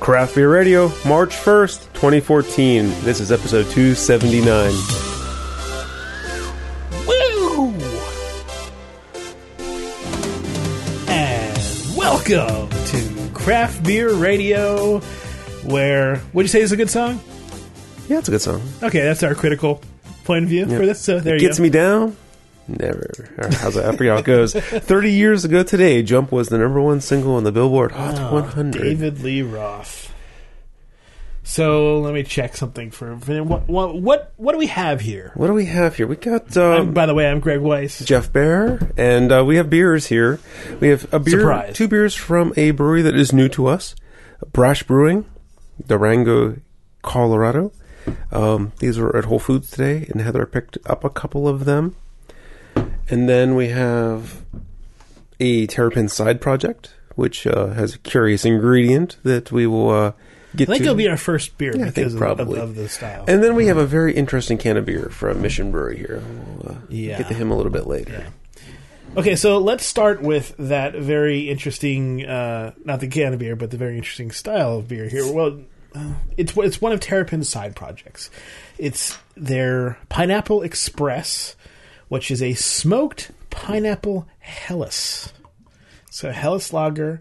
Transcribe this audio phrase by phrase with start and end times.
[0.00, 2.86] Craft Beer Radio, March 1st, 2014.
[3.02, 4.72] This is episode 279.
[7.06, 7.72] Woo!
[11.08, 15.00] And welcome to Craft Beer Radio,
[15.64, 17.20] where would you say is a good song?
[18.08, 18.62] Yeah, it's a good song.
[18.82, 19.82] Okay, that's our critical
[20.24, 21.00] point of view for this.
[21.00, 21.64] So there you Gets go.
[21.64, 22.16] me down?
[22.68, 23.10] Never.
[23.38, 23.86] Or how's that?
[23.86, 24.52] I forget how it goes.
[24.54, 28.34] 30 years ago today, Jump was the number one single on the Billboard Hot Oh,
[28.34, 28.82] 100.
[28.82, 30.12] David Lee Roth.
[31.44, 35.32] So let me check something for what what what, what do we have here?
[35.34, 36.06] What do we have here?
[36.06, 38.04] We got Um, by the way, I'm Greg Weiss.
[38.04, 40.40] Jeff Bearer, and uh, we have beers here.
[40.78, 41.74] We have a beer, Surprise.
[41.74, 43.94] two beers from a brewery that is new to us,
[44.52, 45.24] Brash Brewing,
[45.86, 46.56] Durango,
[47.00, 47.72] Colorado.
[48.30, 51.96] Um, these were at Whole Foods today, and Heather picked up a couple of them.
[53.10, 54.42] And then we have
[55.40, 60.12] a Terrapin side project, which uh, has a curious ingredient that we will uh,
[60.54, 60.84] get I think to.
[60.84, 62.60] it'll be our first beer Yeah, I think because of, of, probably.
[62.60, 63.24] of the style.
[63.28, 66.22] and then we have a very interesting can of beer from Mission Brewery here.
[66.58, 67.18] We'll uh, Yeah.
[67.18, 68.26] get to him a little bit later.
[69.16, 73.70] Okay, so let's start with that very interesting, uh, not the can of beer, but
[73.70, 75.32] the very interesting style of beer here.
[75.32, 75.60] Well,
[75.94, 78.28] uh, it's it's one of Terrapin's side projects.
[78.76, 81.56] It's their Pineapple Express,
[82.08, 85.32] which is a smoked pineapple Helles.
[86.10, 87.20] So Helles Lager,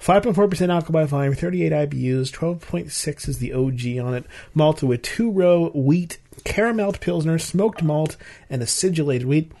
[0.00, 5.30] 5.4% alcohol by volume, 38 IBUs, 12.6 is the OG on it, malted with two
[5.30, 8.16] row wheat, carameled pilsner, smoked malt,
[8.50, 9.52] and acidulated wheat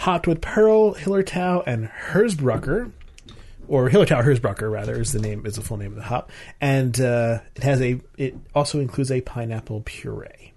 [0.00, 2.90] hopped with Pearl, Hallertau, and Hersbrucker,
[3.68, 6.30] or Hallertau Hersbrucker rather is the name is the full name of the hop,
[6.60, 10.52] and uh, it has a it also includes a pineapple puree.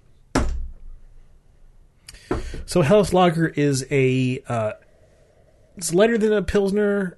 [2.65, 4.73] So Helles Lager is a uh,
[5.77, 7.17] it's lighter than a pilsner,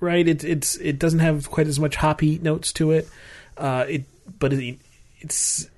[0.00, 0.26] right?
[0.26, 3.08] It it's it doesn't have quite as much hoppy notes to it,
[3.56, 4.04] uh, it
[4.38, 4.78] but it,
[5.18, 5.68] it's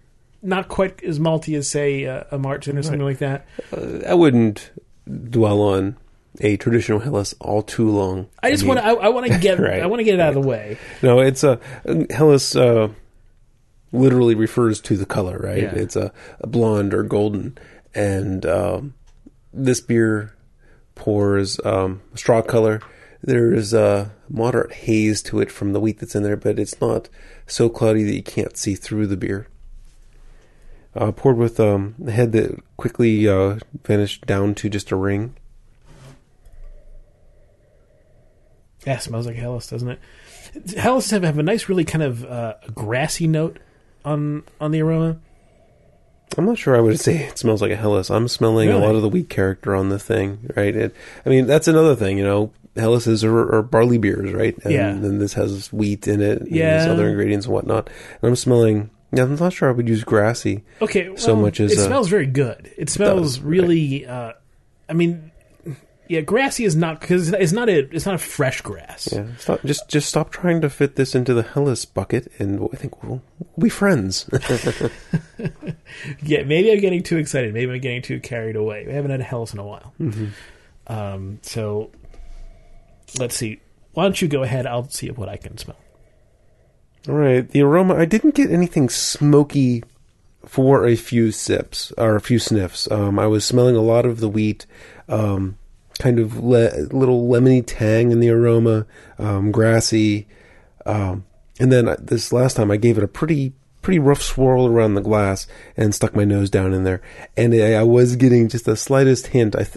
[0.42, 3.46] not quite as malty as say uh, a Märzen or something like that.
[4.06, 4.70] I wouldn't
[5.30, 5.96] dwell on
[6.40, 8.28] a traditional Helles all too long.
[8.42, 8.84] I just want to.
[8.84, 9.58] I, I want to get.
[9.58, 9.82] Right.
[9.82, 10.78] I want to get it out of the way.
[11.02, 11.60] No, it's a
[12.10, 12.54] Helles.
[12.54, 12.88] Uh,
[13.92, 15.62] literally refers to the color, right?
[15.62, 15.74] Yeah.
[15.74, 17.56] It's a, a blonde or golden,
[17.94, 18.94] and um,
[19.56, 20.34] this beer
[20.94, 22.80] pours um, straw color.
[23.22, 26.80] There is a moderate haze to it from the wheat that's in there, but it's
[26.80, 27.08] not
[27.46, 29.48] so cloudy that you can't see through the beer.
[30.94, 35.36] Uh, poured with um, a head that quickly uh, vanished down to just a ring.
[38.86, 40.00] Yeah, smells like Helles, doesn't it?
[40.76, 43.58] Helles have, have a nice, really kind of uh, grassy note
[44.04, 45.18] on on the aroma.
[46.38, 48.10] I'm not sure I would say it smells like a Helles.
[48.10, 50.74] I'm smelling a lot of the wheat character on the thing, right?
[50.74, 52.52] It, I mean, that's another thing, you know.
[52.76, 54.54] Helles's are, are barley beers, right?
[54.64, 54.92] And Yeah.
[54.92, 56.76] then this has wheat in it, and Yeah.
[56.76, 57.88] there's other ingredients and whatnot.
[58.20, 58.90] And I'm smelling.
[59.12, 60.62] Yeah, I'm not sure I would use grassy.
[60.82, 62.70] Okay, well, So much as, it uh, smells very good.
[62.76, 64.04] It smells does, really.
[64.04, 64.32] Uh,
[64.90, 65.30] I mean,
[66.08, 69.08] yeah, grassy is not because it's not a it's not a fresh grass.
[69.12, 72.76] Yeah, stop, just just stop trying to fit this into the Helles bucket, and I
[72.76, 74.28] think we'll, we'll be friends.
[76.22, 77.54] Yeah, maybe I'm getting too excited.
[77.54, 78.84] Maybe I'm getting too carried away.
[78.86, 79.92] We haven't had a Helles in a while.
[80.00, 80.26] Mm-hmm.
[80.92, 81.90] Um, so
[83.18, 83.60] let's see.
[83.92, 84.66] Why don't you go ahead?
[84.66, 85.78] I'll see what I can smell.
[87.08, 87.94] All right, the aroma.
[87.94, 89.84] I didn't get anything smoky
[90.44, 92.90] for a few sips or a few sniffs.
[92.90, 94.66] Um, I was smelling a lot of the wheat,
[95.08, 95.58] um,
[95.98, 98.86] kind of le- little lemony tang in the aroma,
[99.18, 100.26] um, grassy,
[100.84, 101.24] um,
[101.58, 103.52] and then I- this last time I gave it a pretty
[103.82, 105.46] pretty rough swirl around the glass
[105.76, 107.00] and stuck my nose down in there,
[107.36, 109.54] and I, I was getting just the slightest hint.
[109.54, 109.76] I th-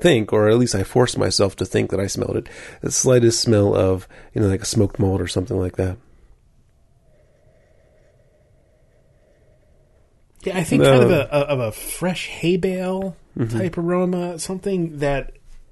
[0.00, 2.48] think, or at least I forced myself to think that I smelled it,
[2.80, 5.98] the slightest smell of you know like a smoked malt or something like that.
[10.44, 10.90] Yeah, I think No.
[10.98, 13.58] kind of a, a of a fresh hay bale Mm-hmm.
[13.58, 15.30] type aroma, something that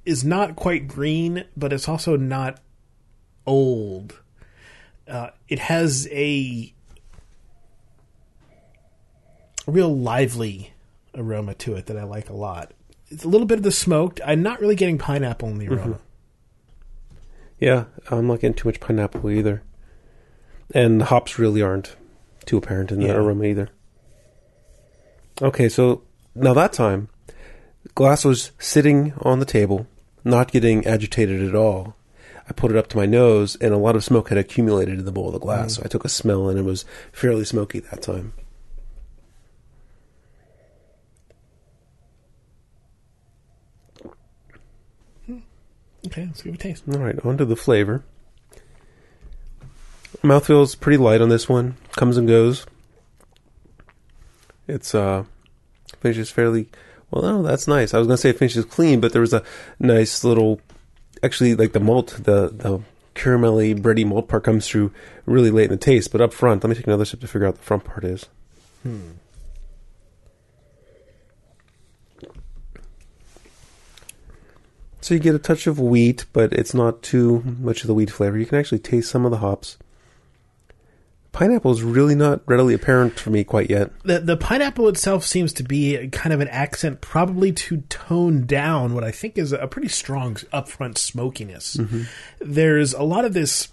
[0.09, 2.59] is not quite green, but it's also not
[3.47, 4.19] old.
[5.07, 6.73] Uh, it has a
[9.67, 10.73] real lively
[11.15, 12.73] aroma to it that I like a lot.
[13.11, 14.21] It's a little bit of the smoked.
[14.25, 15.83] I'm not really getting pineapple in the aroma.
[15.97, 16.03] Mm-hmm.
[17.59, 19.63] Yeah, I'm not getting too much pineapple either.
[20.75, 21.97] And the hops really aren't
[22.47, 23.15] too apparent in the Yeah.
[23.15, 23.69] aroma either.
[25.41, 26.03] Okay, so
[26.35, 27.09] now that time,
[27.95, 29.87] glass was sitting on the table,
[30.29, 31.97] not getting agitated at all.
[32.49, 35.05] I put it up to my nose, and a lot of smoke had accumulated in
[35.05, 35.75] the bowl of the glass.
[35.75, 38.33] So I took a smell, and it was fairly smoky that time.
[46.07, 46.85] Okay, let's give it a taste.
[46.91, 48.03] All right, on to the flavor.
[50.23, 51.77] Mouth feels pretty light on this one.
[51.93, 52.67] Comes and goes.
[54.67, 55.25] It's uh
[56.01, 56.69] finishes fairly
[57.11, 57.23] well.
[57.23, 57.95] No, that's nice.
[57.95, 59.43] I was gonna say it finishes clean, but there was a
[59.79, 60.61] nice little,
[61.23, 62.81] actually like the malt, the the
[63.15, 64.93] caramelly bready malt part comes through
[65.27, 66.13] really late in the taste.
[66.13, 68.27] But up front, let me take another sip to figure out the front part is.
[68.83, 69.11] Hmm.
[75.01, 78.11] So you get a touch of wheat, but it's not too much of the wheat
[78.11, 78.37] flavor.
[78.37, 79.79] You can actually taste some of the hops.
[81.39, 83.93] Pineapple is really not readily apparent for me quite yet.
[84.03, 88.93] The the pineapple itself seems to be kind of an accent, probably to tone down
[88.93, 91.79] what I think is a pretty strong upfront smokiness.
[92.41, 93.69] There's a lot of this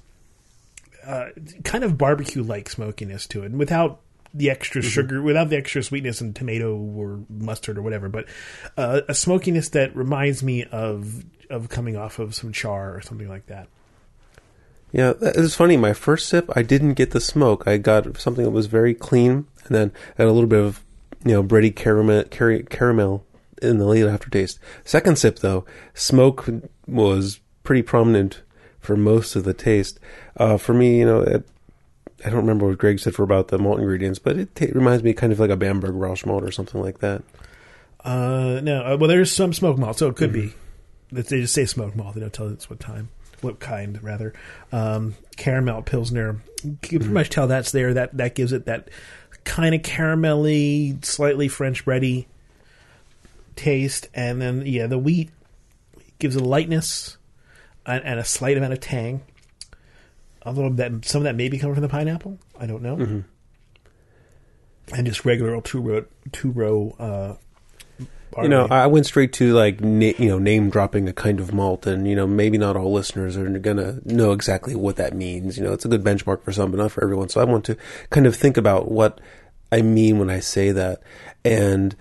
[1.07, 1.29] uh,
[1.63, 4.00] kind of barbecue like smokiness to it, and without
[4.31, 8.27] the extra sugar, without the extra sweetness and tomato or mustard or whatever, but
[8.77, 13.27] uh, a smokiness that reminds me of of coming off of some char or something
[13.27, 13.69] like that.
[14.95, 15.75] Yeah, that- it's funny.
[15.75, 17.63] My first sip, I didn't get the smoke.
[17.68, 20.83] I got something that was very clean, and then I had a little bit of,
[21.25, 23.25] you know, bready caramel, car- caramel
[23.62, 24.57] in the late aftertaste.
[24.86, 26.47] Second sip, though, smoke
[26.88, 28.42] was pretty prominent
[28.80, 30.00] for most of the taste.
[30.38, 31.45] Uh, for me, you know, it,
[32.24, 35.03] I don't remember what Greg said for about the malt ingredients, but it ta reminds
[35.03, 37.21] me kind of like a Bamberg Rauch malt or something like that.
[38.03, 40.53] Uh, no, uh, well, there's some smoke malt, so it could be.
[41.12, 42.15] They just say smoke malt.
[42.15, 43.09] They don't tell us what time,
[43.41, 44.33] what kind, rather.
[44.71, 46.41] Um, caramel pilsner.
[46.63, 47.93] You can pretty much tell that's there.
[47.93, 48.89] That that gives it that
[49.43, 52.25] kind of caramelly, slightly French bready
[53.55, 55.29] taste, and then yeah, the wheat
[56.19, 57.17] gives a lightness
[57.85, 59.21] and, and a slight amount of tang.
[60.45, 62.95] Although that some of that may be coming from the pineapple, I don't know.
[64.93, 66.95] And just regular old two row two row.
[66.99, 67.35] Uh,
[68.43, 68.67] You know.
[68.69, 72.07] I went straight to like na- you know name dropping a kind of malt, and
[72.07, 75.57] you know maybe not all listeners are gonna know exactly what that means.
[75.57, 77.29] You know, it's a good benchmark for some, but not for everyone.
[77.29, 77.77] So I want to
[78.09, 79.21] kind of think about what
[79.71, 81.01] I mean when I say that,
[81.43, 81.95] and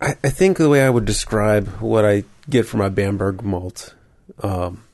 [0.00, 3.94] I, I think the way I would describe what I get from my Bamberg malt.
[4.42, 4.84] Um,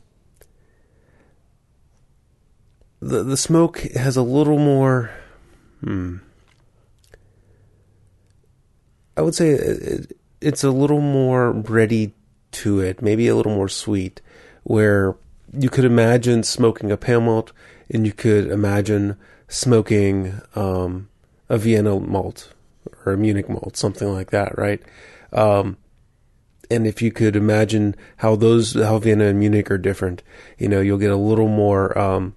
[3.01, 5.11] the the smoke has a little more.
[5.83, 6.17] Hmm.
[9.17, 12.13] I would say it, it, it's a little more bready
[12.53, 14.21] to it, maybe a little more sweet,
[14.63, 15.17] where
[15.53, 17.53] you could imagine smoking a pale malt,
[17.91, 19.17] and you could imagine
[19.49, 21.09] smoking um,
[21.49, 22.53] a Vienna malt
[23.05, 24.83] or a Munich malt, something like that, right?
[25.33, 25.77] Um,
[26.71, 30.23] and if you could imagine how those, how Vienna and Munich are different,
[30.59, 32.35] you know, you'll get a little more um,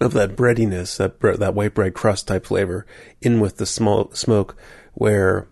[0.00, 2.86] of that breadiness, that bre- that white bread crust type flavor,
[3.20, 4.56] in with the small smoke,
[4.94, 5.48] where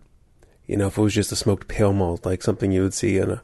[0.67, 3.19] you know, if it was just a smoked pale malt, like something you would see
[3.19, 3.43] in a,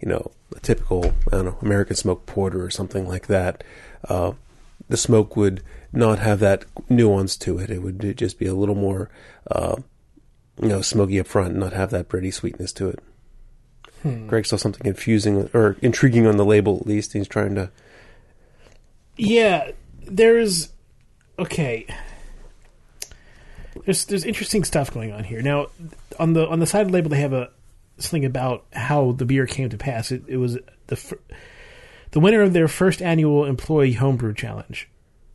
[0.00, 3.62] you know, a typical, I don't know, American smoked porter or something like that,
[4.08, 4.32] uh,
[4.88, 5.62] the smoke would
[5.92, 7.70] not have that nuance to it.
[7.70, 9.10] It would just be a little more,
[9.50, 9.76] uh,
[10.60, 12.98] you know, smoky up front, and not have that bready sweetness to it.
[14.28, 16.78] Greg saw something confusing or intriguing on the label.
[16.78, 17.70] At least he's trying to.
[19.16, 19.72] Yeah,
[20.06, 20.72] there's
[21.38, 21.86] okay.
[23.84, 25.42] There's there's interesting stuff going on here.
[25.42, 25.66] Now,
[26.18, 27.50] on the on the side of the label, they have a
[27.98, 30.10] something about how the beer came to pass.
[30.10, 31.18] It, it was the
[32.12, 34.88] the winner of their first annual employee homebrew challenge,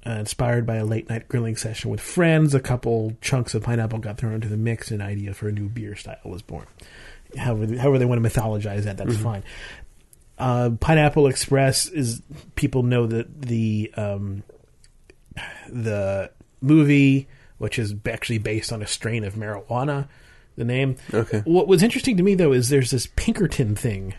[0.06, 2.53] uh, inspired by a late night grilling session with friends.
[2.53, 5.51] A couple chunks of pineapple got thrown into the mix, and an idea for a
[5.51, 6.65] new beer style was born.
[7.38, 9.43] However, however they want to mythologize that, that's fine.
[10.38, 12.22] Uh, Pineapple Express is
[12.55, 14.43] people know that the um,
[15.69, 16.29] the
[16.62, 20.07] movie, which is actually based on a strain of marijuana,
[20.57, 20.95] the name.
[21.13, 21.41] Okay.
[21.45, 24.13] What was interesting to me though is there's this Pinkerton thing.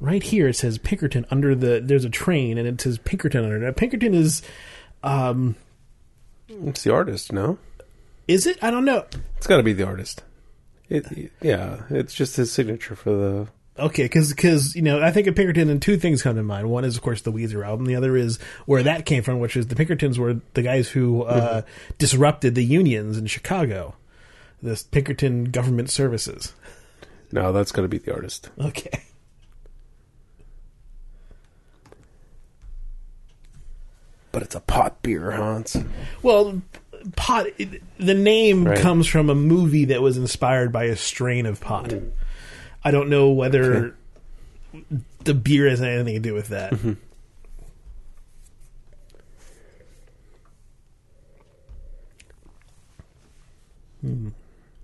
[0.00, 3.66] Right here it says Pinkerton under the there's a train and it says Pinkerton under
[3.66, 3.76] it.
[3.76, 4.42] Pinkerton is
[5.02, 5.56] um
[6.48, 7.58] It's the artist, no?
[8.26, 8.62] is it?
[8.62, 9.04] I don't know.
[9.36, 10.22] It's got to be the artist.
[10.88, 13.48] It, yeah, it's just his signature for the.
[13.76, 16.70] Okay, because you know I think of Pinkerton and two things come to mind.
[16.70, 17.86] One is of course the Weezer album.
[17.86, 21.22] The other is where that came from, which is the Pinkertons were the guys who
[21.24, 21.62] uh,
[21.98, 23.96] disrupted the unions in Chicago.
[24.62, 26.52] The Pinkerton Government Services.
[27.32, 28.48] No, that's going to be the artist.
[28.60, 29.02] Okay.
[34.32, 35.76] But it's a pot beer, Hans.
[36.22, 36.60] Well,
[37.16, 37.46] pot.
[37.98, 38.78] The name Right.
[38.78, 41.92] comes from a movie that was inspired by a strain of pot.
[42.84, 43.96] I don't know whether
[45.24, 46.72] the beer has anything to do with that.
[46.72, 46.92] Mm-hmm.
[54.00, 54.28] Hmm.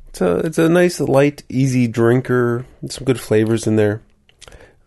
[0.09, 2.64] It's a it's a nice, light, easy drinker.
[2.88, 4.02] Some good flavors in there.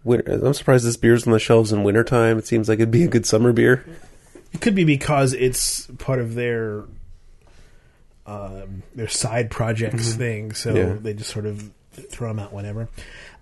[0.04, 2.38] Winter, I'm surprised this beer's on the shelves in wintertime.
[2.38, 3.86] It seems like it'd be a good summer beer.
[4.52, 6.84] It could be because it's part of their
[8.26, 10.18] um, their side projects mm-hmm.
[10.18, 10.94] thing, so Yeah.
[11.00, 11.72] they just sort of
[12.02, 12.90] throw them out whenever.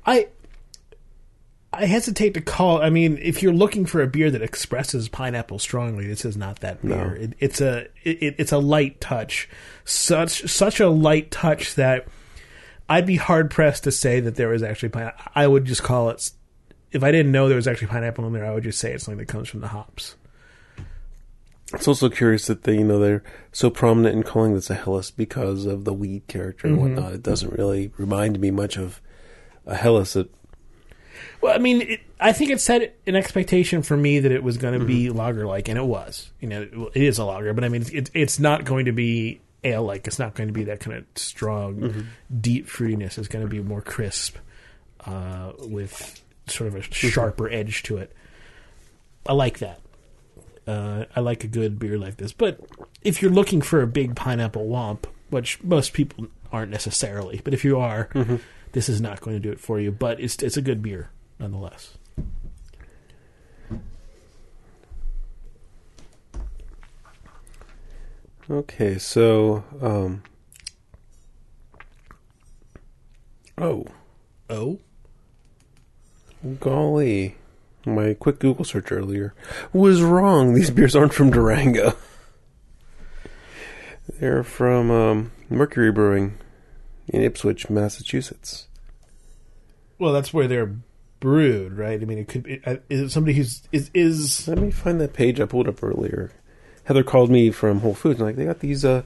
[0.05, 0.27] I
[1.73, 2.81] I hesitate to call.
[2.81, 6.59] I mean, if you're looking for a beer that expresses pineapple strongly, this is not
[6.59, 6.95] that No.
[6.95, 7.15] beer.
[7.15, 9.47] It, it's a it, it's a light touch,
[9.85, 12.07] such such a light touch that
[12.89, 15.23] I'd be hard pressed to say that there was actually pineapple.
[15.33, 16.31] I would just call it.
[16.91, 19.05] If I didn't know there was actually pineapple in there, I would just say it's
[19.05, 20.15] something that comes from the hops.
[21.73, 25.11] It's also curious that they, you know, they're so prominent in calling this a Helles
[25.11, 26.95] because of the weed character and mm-hmm.
[26.95, 27.13] whatnot.
[27.13, 29.01] It doesn't really remind me much of
[29.65, 30.15] a Helles.
[30.15, 30.29] It,
[31.41, 34.57] Well, I mean, it, I think it set an expectation for me that it was
[34.57, 35.17] going to be mm-hmm.
[35.17, 36.31] lager like, and it was.
[36.39, 38.85] You know, it, it is a lager, but I mean, it's, it, it's not going
[38.85, 40.07] to be ale like.
[40.07, 42.01] It's not going to be that kind of strong, mm-hmm.
[42.39, 43.17] deep fruitiness.
[43.17, 44.35] It's going to be more crisp,
[45.05, 48.15] uh, with sort of a sharper edge to it.
[49.25, 49.79] I like that.
[50.67, 52.31] Uh, I like a good beer like this.
[52.33, 52.59] But
[53.01, 57.63] if you're looking for a big pineapple womp, which most people aren't necessarily, but if
[57.65, 58.09] you are,
[58.73, 59.91] this is not going to do it for you.
[59.91, 61.97] But it's it's a good beer nonetheless.
[68.49, 70.23] okay, so, um,
[73.57, 73.85] oh,
[74.51, 74.79] Oh,
[76.59, 77.37] golly.
[77.85, 79.33] My quick Google search earlier
[79.73, 80.53] was wrong.
[80.55, 81.93] These beers aren't from Durango.
[84.19, 86.37] They're from um, Mercury Brewing
[87.07, 88.67] in Ipswich, Massachusetts.
[89.99, 90.75] well, that's where they're
[91.19, 92.01] brewed, right?
[92.01, 92.61] I mean, it could be.
[92.65, 95.83] uh, Is it somebody who's is is Let me find that page I pulled up
[95.83, 96.31] earlier.
[96.85, 99.03] Heather called me from Whole Foods and like they got these uh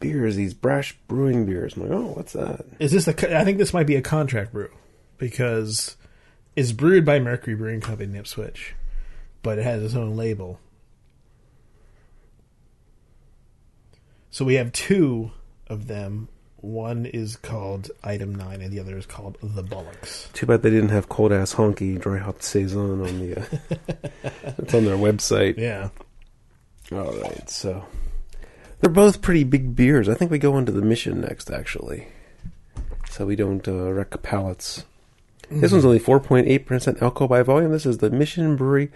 [0.00, 1.74] beers, these brash brewing beers.
[1.76, 2.66] I'm like, oh, what's that?
[2.78, 3.14] is this a?
[3.14, 4.70] co- I think this might be a contract brew
[5.16, 5.96] because
[6.58, 8.74] it's brewed by Mercury Brewing Company in Ipswich,
[9.42, 10.58] but it has its own label.
[14.30, 15.30] So we have two
[15.68, 16.28] of them.
[16.56, 20.32] One is called Item Nine, and the other is called The Bollocks.
[20.32, 23.40] Too bad they didn't have cold ass honky dry hopped saison on the.
[23.40, 23.44] Uh,
[24.58, 25.58] it's on their website.
[25.58, 25.90] Yeah.
[26.90, 27.86] All right, so
[28.80, 30.08] they're both pretty big beers.
[30.08, 32.08] I think we go into the mission next, actually,
[33.08, 34.10] so we don't uh, wreck
[35.48, 35.60] palates.
[35.62, 37.72] This one's only four point eight percent alcohol by volume.
[37.72, 38.90] This is the Mission Brewery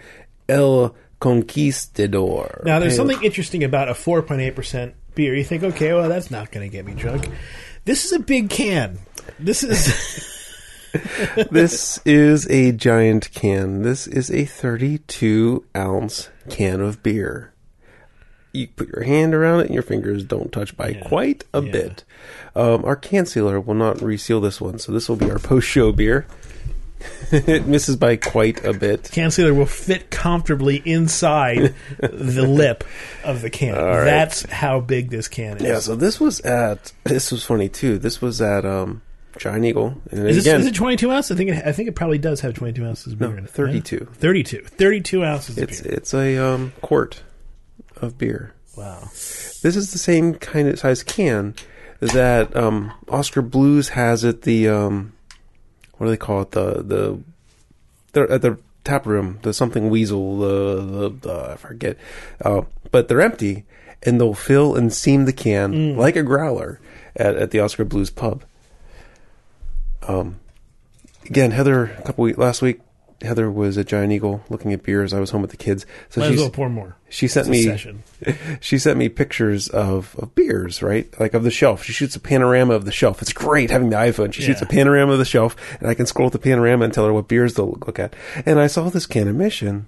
[0.47, 2.63] El Conquistador.
[2.65, 5.33] Now, there's Pale- something interesting about a 4.8% beer.
[5.33, 7.29] You think, okay, well, that's not going to get me drunk.
[7.85, 8.99] This is a big can.
[9.39, 10.29] This is.
[11.49, 13.81] this is a giant can.
[13.81, 17.52] This is a 32 ounce can of beer.
[18.53, 21.01] You put your hand around it and your fingers don't touch by Yeah.
[21.01, 21.71] quite a Yeah.
[21.71, 22.03] bit.
[22.55, 25.67] Um, our can sealer will not reseal this one, so this will be our post
[25.67, 26.27] show beer.
[27.31, 29.09] it misses by quite a bit.
[29.11, 32.83] can sealer will fit comfortably inside the lip
[33.25, 33.73] of the can.
[33.75, 34.05] right.
[34.05, 35.63] That's how big this can is.
[35.63, 37.97] Yeah, so this was at this was funny too.
[37.97, 39.01] This was at um,
[39.37, 41.31] Giant Eagle, and Is, this, again, is it 22 ounces?
[41.31, 43.43] I think it, I think it probably does have 22 ounces of beer No, in
[43.45, 43.49] it.
[43.49, 44.05] 32.
[44.07, 44.15] Huh?
[44.19, 44.61] 32.
[44.65, 45.91] 32 ounces of it's beer.
[45.91, 47.21] it's a um, quart
[48.03, 48.53] of beer.
[48.75, 48.99] Wow.
[49.01, 51.55] This is the same kind of size can
[51.99, 55.13] that um, Oskar Blues has at the um,
[55.97, 56.51] what do they call it?
[56.51, 57.19] The the
[58.11, 59.39] they're at the tap room.
[59.41, 60.39] The something weasel.
[60.39, 61.97] The the, the I forget.
[62.43, 63.65] Uh, but they're empty,
[64.03, 66.79] and they'll fill and seam the can like a growler
[67.15, 68.43] at, at the Oskar Blues pub.
[70.07, 70.39] Um,
[71.25, 72.81] again, Heather a couple week last week.
[73.21, 75.13] Heather was a Giant Eagle looking at beers.
[75.13, 76.95] I was home with the kids, so Might as she's well pour more.
[77.09, 78.03] she sent me session.
[78.61, 81.07] she sent me pictures of, of beers, right?
[81.19, 81.83] Like of the shelf.
[81.83, 83.21] She shoots a panorama of the shelf.
[83.21, 84.33] It's great having the iPhone.
[84.33, 87.05] She shoots a panorama of the shelf, and I can scroll the panorama and tell
[87.05, 88.15] her what beers to look at.
[88.45, 89.87] And I saw this can of Mission,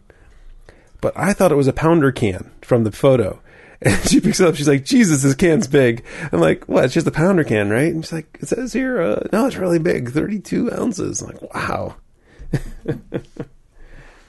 [1.02, 3.42] but I thought it was a pounder can from the photo.
[3.82, 4.56] And she picks it up.
[4.56, 6.86] She's like, "Jesus, this can's big." I'm like, "What?
[6.86, 9.58] It's just a pounder can, right?" And she's like, "It says here, uh, no, it's
[9.58, 11.96] really big, 32 ounces." I'm like, "Wow."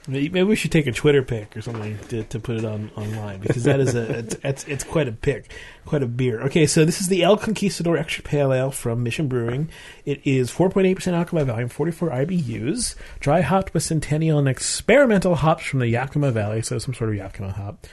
[0.09, 3.41] Maybe we should take a Twitter pic or something to, to put it on online
[3.41, 5.51] because that is a it's, it's it's quite a pic,
[5.85, 6.39] quite a beer.
[6.43, 9.69] Okay, so this is the El Conquistador Extra Pale Ale from Mission Brewing.
[10.05, 15.35] It is 4.8 percent alcohol by volume, 44 IBUs, dry hopped with Centennial and experimental
[15.35, 17.85] hops from the Yakima Valley, so some sort of Yakima hop,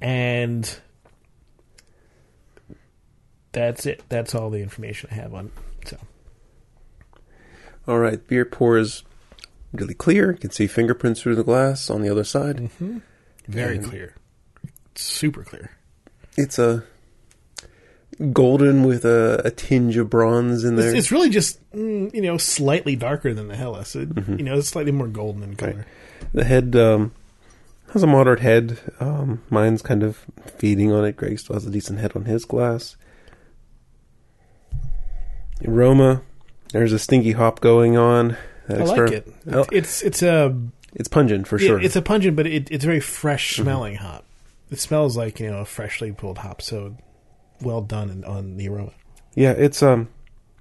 [0.00, 0.80] and
[3.52, 4.02] that's it.
[4.08, 5.52] That's all the information I have on.
[5.84, 5.98] So
[7.86, 9.04] All right, beer pours
[9.72, 10.32] really clear.
[10.32, 12.70] You can see fingerprints through the glass on the other side.
[13.48, 14.14] very And- clear,
[14.94, 15.70] super clear.
[16.36, 16.84] It's a
[18.32, 20.88] golden with a, a tinge of bronze in there.
[20.90, 23.94] It's, it's really just mm, you know slightly darker than the Helles.
[23.96, 25.86] It, You know, it's slightly more golden in color.
[26.32, 27.12] the head um,
[27.92, 28.78] has a moderate head.
[29.00, 30.24] Um, mine's kind of
[30.58, 31.16] feeding on it.
[31.16, 32.96] Greg still has a decent head on his glass.
[35.66, 36.22] Aroma,
[36.72, 38.36] there's a stinky hop going on.
[38.68, 39.32] I like it.
[39.50, 40.56] Oh, It's it's a
[40.94, 41.76] it's pungent for sure.
[41.78, 41.86] Mm-hmm.
[41.86, 44.24] it's a pungent, but it, it's a very fresh smelling hop.
[44.70, 46.62] It smells like you know a freshly pulled hop.
[46.62, 46.96] So
[47.60, 48.92] well done in, on the aroma.
[49.34, 50.08] Yeah, it's um,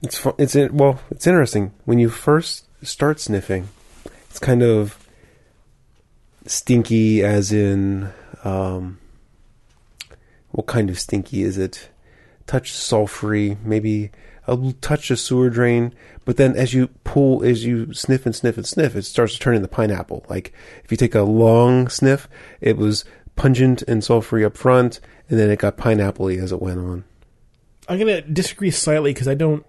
[0.01, 3.69] it's fu- it's in, well, it's interesting when you first start sniffing.
[4.29, 4.97] It's kind of
[6.45, 8.09] stinky, as in
[8.43, 8.99] um,
[10.51, 11.89] what kind of stinky is it?
[12.47, 14.11] Touch sulfury, maybe
[14.47, 15.93] a little touch of sewer drain.
[16.25, 19.39] But then, as you pull, as you sniff and sniff and sniff, it starts to
[19.39, 20.25] turn into pineapple.
[20.29, 22.27] Like if you take a long sniff,
[22.59, 23.05] it was
[23.35, 27.03] pungent and sulfury up front, and then it got pineapple-y as it went on.
[27.87, 29.65] I'm gonna disagree slightly because I don't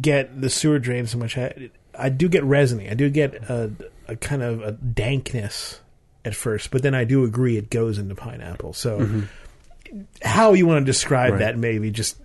[0.00, 1.36] get the sewer drain so much.
[1.36, 2.90] I, I do get resiny.
[2.90, 3.72] I do get a,
[4.08, 5.80] a kind of a dankness
[6.24, 8.72] at first, but then I do agree it goes into pineapple.
[8.72, 10.00] So mm-hmm.
[10.22, 11.38] how you want to describe Right.
[11.40, 12.18] that, maybe just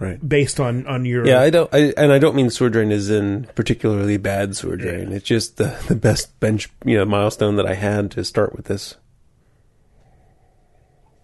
[0.00, 0.28] Right.
[0.28, 3.10] based on on your Yeah, I don't, I, and I don't mean sword drain is
[3.10, 5.10] in particularly bad sword drain.
[5.10, 5.16] Yeah.
[5.18, 8.64] It's just the the best bench, you know, milestone that I had to start with
[8.66, 8.96] this.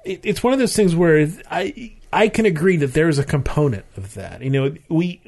[0.04, 3.84] it, it's one of those things where I I can agree that there's a component
[3.96, 4.40] of that.
[4.42, 5.20] You know, we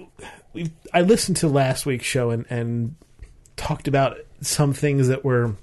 [0.53, 2.95] we I listened to last week's show and and
[3.57, 5.57] talked about some things that were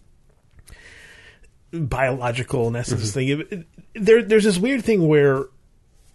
[1.72, 3.12] biological in essence.
[3.12, 3.14] Mm-hmm.
[3.14, 5.46] Thing It- it- there there's this weird thing where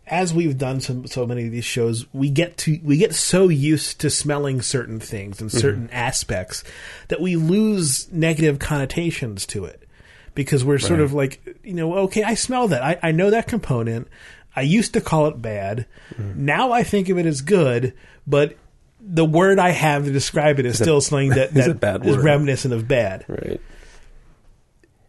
[0.07, 3.49] as we've done some so many of these shows, we get to we get so
[3.49, 5.59] used to smelling certain things and mm-hmm.
[5.59, 6.65] certain aspects
[7.09, 9.89] that we lose negative connotations to it
[10.35, 12.83] because we're sort of like you know okay I smell that.
[12.83, 14.09] I, I know that component.
[14.57, 15.87] I used to call it bad.
[16.15, 16.45] Mm-hmm.
[16.45, 17.95] Now I think of it as good
[18.27, 18.57] but
[19.01, 22.07] the word I have to describe it is still something that, is that a bad
[22.07, 23.25] is reminiscent of bad.
[23.29, 23.61] Right.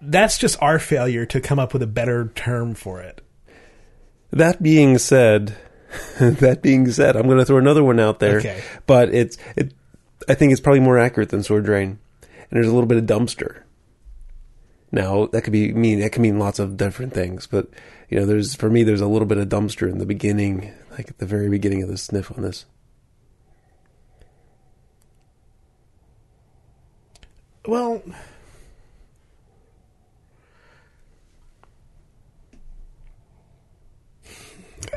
[0.01, 3.21] that's just our failure to come up with a better term for it
[4.35, 5.57] That being said,
[6.19, 8.37] that being said, I'm going to throw another one out there.
[8.37, 8.61] Okay.
[8.85, 9.73] But it's it.
[10.27, 13.05] I think it's probably more accurate than sword drain, and there's a little bit of
[13.05, 13.63] dumpster.
[14.91, 17.69] Now that could be mean that can mean lots of different things, but
[18.09, 21.09] you know, there's for me there's a little bit of dumpster in the beginning, like
[21.09, 22.65] at the very beginning of the sniff on this.
[27.67, 28.03] Well,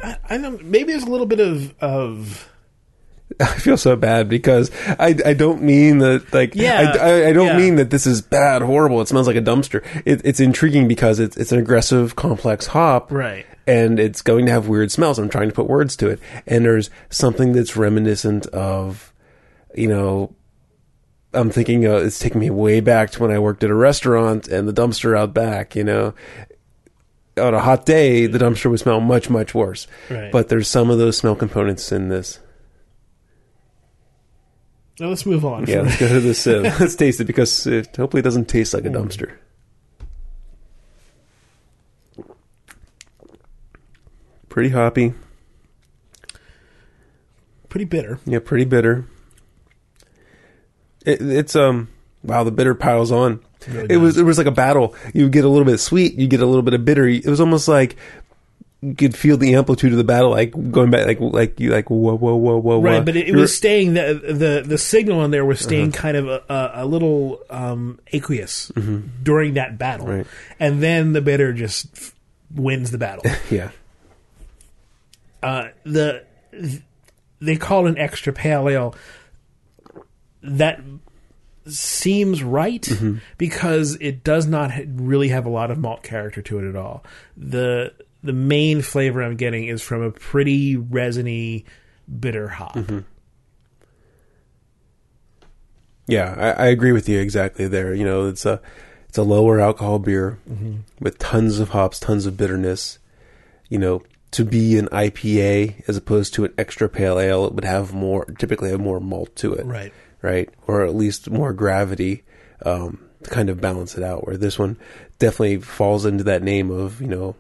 [0.02, 0.64] I, I don't.
[0.64, 2.48] Maybe there's a little bit of of.
[3.40, 7.32] I feel so bad because I, I don't mean that like Yeah, I, I, I
[7.34, 7.56] don't yeah.
[7.58, 11.20] mean that this is bad horrible it smells like a dumpster it, it's intriguing because
[11.20, 13.44] it's it's an aggressive complex hop Right.
[13.66, 16.64] and it's going to have weird smells I'm trying to put words to it and
[16.64, 19.12] there's something that's reminiscent of
[19.74, 20.34] you know
[21.34, 24.48] I'm thinking uh, it's taking me way back to when I worked at a restaurant
[24.48, 26.14] and the dumpster out back you know
[27.38, 30.30] on a hot day the dumpster would smell much much worse Right.
[30.32, 32.40] but there's some of those smell components in this
[35.00, 35.66] Now let's move on.
[35.66, 36.44] Yeah, let's go to this.
[36.46, 39.36] Uh, let's taste it because it hopefully it doesn't taste like a dumpster.
[44.48, 45.14] Pretty hoppy.
[47.68, 48.18] Pretty bitter.
[48.24, 49.06] Yeah, pretty bitter.
[51.04, 51.88] It, it's um
[52.22, 53.40] wow, the bitter piles on.
[53.66, 54.94] Really it was it was like a battle.
[55.14, 57.06] You get a little bit sweet, you get a little bit of bitter.
[57.06, 57.96] It was almost like
[58.80, 61.90] you could feel the amplitude of the battle, like going back, like like you like
[61.90, 63.04] whoa whoa whoa whoa Right, whoa.
[63.04, 66.28] but it, it was staying the the the signal in there was staying kind of
[66.28, 68.70] a, a, a little um, aqueous
[69.22, 70.26] during that battle, Right.
[70.60, 72.14] and then the bitter just f-
[72.54, 73.24] wins the battle.
[73.50, 73.70] yeah
[75.42, 76.24] uh, the
[77.40, 78.94] they call an extra pale ale.
[80.42, 80.80] That
[81.70, 83.18] seems right Mm-hmm.
[83.38, 87.04] because it does not really have a lot of malt character to it at all.
[87.36, 91.64] the The main flavor I'm getting is from a pretty resiny,
[92.20, 92.74] bitter hop.
[92.74, 92.98] Mm-hmm.
[96.06, 97.92] Yeah, I, I agree with you exactly there.
[97.94, 98.60] You know, it's a
[99.08, 100.38] it's a lower alcohol beer
[101.00, 102.98] with tons of hops, tons of bitterness.
[103.68, 104.02] You know,
[104.32, 108.24] to be an IPA as opposed to an extra pale ale, it would have more
[108.38, 109.92] typically have more malt to it, Right.
[110.20, 112.24] Right, or at least more gravity
[112.64, 114.26] um, to kind of balance it out.
[114.26, 114.76] Where this one
[115.18, 117.36] definitely falls into that name of you know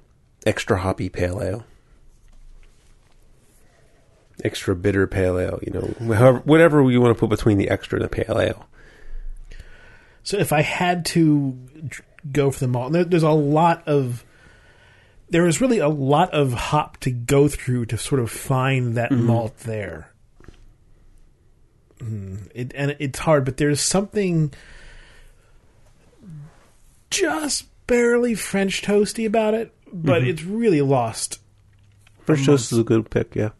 [0.46, 1.64] extra hoppy pale ale
[4.44, 7.98] extra bitter pale ale, you know, however, whatever you want to put between the extra
[7.98, 8.66] and the pale ale.
[10.22, 11.58] So if I had to
[12.30, 14.24] go for the malt, there, there's a lot of
[15.30, 19.10] there is really a lot of hop to go through to sort of find that
[19.10, 20.12] malt there.
[21.98, 24.52] Mm, it, and it's hard, but there's something
[27.10, 30.30] just barely French toasty about it, but Mm-hmm.
[30.30, 31.40] it's really lost
[32.24, 33.34] French toast is a good pick.
[33.34, 33.50] Yeah.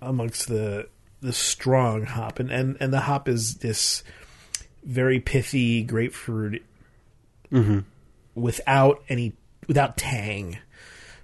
[0.00, 0.88] amongst the
[1.20, 4.02] the strong hop, and and, and the hop is this
[4.82, 6.62] very pithy grapefruit
[8.34, 9.32] without any
[9.68, 10.58] without tang.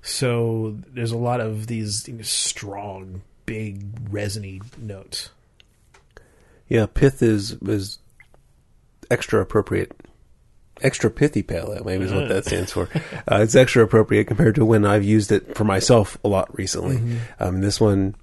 [0.02, 5.30] So there's a lot of these you know, strong, big, resiny notes.
[6.70, 7.98] Yeah, pith is is
[9.10, 9.92] extra appropriate.
[10.82, 12.88] Extra pithy pale ale, maybe is what that stands for.
[13.30, 17.18] Uh, it's extra appropriate compared to when I've used it for myself a lot recently.
[17.38, 18.14] Um, this one,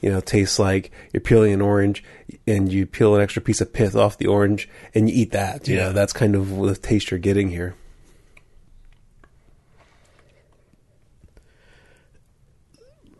[0.00, 2.04] you know, tastes like you're peeling an orange
[2.46, 5.66] and you peel an extra piece of pith off the orange and you eat that.
[5.66, 5.82] You Yeah.
[5.86, 7.74] know, that's kind of the taste you're getting here.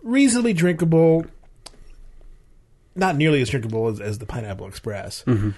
[0.02, 1.26] reasonably drinkable.
[2.94, 5.24] Not nearly as drinkable as, as the Pineapple Express.
[5.26, 5.50] Mm-hmm.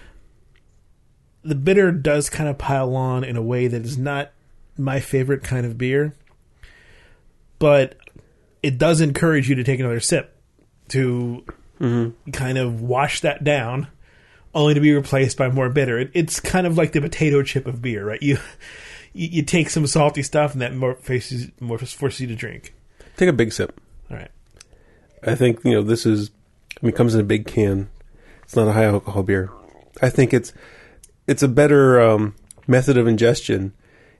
[1.45, 4.33] The bitter does kind of pile on in a way that is not
[4.77, 6.15] my favorite kind of beer,
[7.59, 7.97] but
[8.63, 10.37] it does encourage you to take another sip
[10.89, 11.45] to
[11.81, 12.31] mm-hmm.
[12.31, 13.89] kind of wash that down,
[14.55, 15.99] only to be replaced by more bitter.
[15.99, 18.23] It, it's kind of like the potato chip of beer, right?
[18.23, 18.39] You
[19.13, 22.75] you, you take some salty stuff, and that more faces more forces you to drink.
[23.17, 23.81] Take a big sip.
[24.11, 24.31] All right.
[25.23, 26.31] I think you know this is.
[26.77, 27.89] I mean, it comes in a big can.
[28.43, 29.51] It's not a high alcohol beer.
[30.03, 30.53] I think it's
[31.27, 32.35] it's a better um,
[32.67, 33.73] method of ingestion.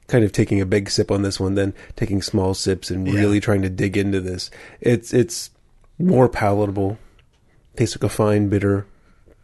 [0.09, 3.15] Kind of taking a big sip on this one than taking small sips and Yeah.
[3.15, 4.51] really trying to dig into this.
[4.81, 5.51] It's it's
[5.99, 6.99] more palatable.
[7.77, 8.87] Tastes like a fine bitter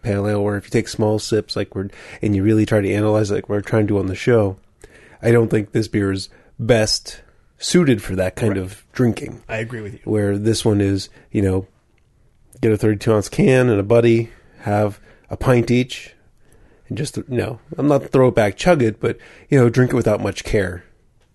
[0.03, 0.38] pale ale.
[0.40, 1.88] Or if you take small sips like we're
[2.22, 4.57] and you really try to analyze like we're trying to do on the show,
[5.20, 6.29] I don't think this beer is
[6.61, 7.22] best
[7.59, 10.01] suited for that kind of drinking I agree with you.
[10.05, 11.66] where this one is, you know,
[12.61, 16.15] get a 32 ounce can and a buddy, have a pint each,
[16.88, 19.93] and just, you know, I'm not throw it back, chug it, but, you know, drink
[19.93, 20.85] it without much care.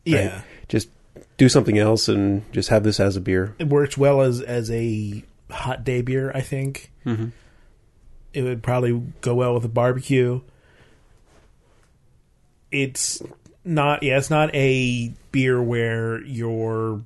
[0.06, 0.24] right?
[0.24, 0.42] Yeah.
[0.68, 0.90] Just
[1.38, 3.56] do something else and just have this as a beer.
[3.60, 6.92] It works well as as a hot day beer, I think.
[7.06, 7.30] Mm-hmm.
[8.34, 10.42] It would probably go well with a barbecue.
[12.72, 13.22] It's
[13.64, 17.02] not yeah, it's not a beer where you're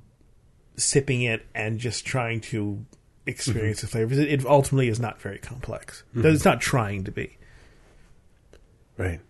[0.76, 2.84] sipping it and just trying to
[3.26, 4.18] experience the flavors.
[4.18, 6.02] It, it ultimately is not very complex.
[6.14, 6.26] Mm-hmm.
[6.28, 7.38] It's not trying to be.
[8.96, 9.20] Right.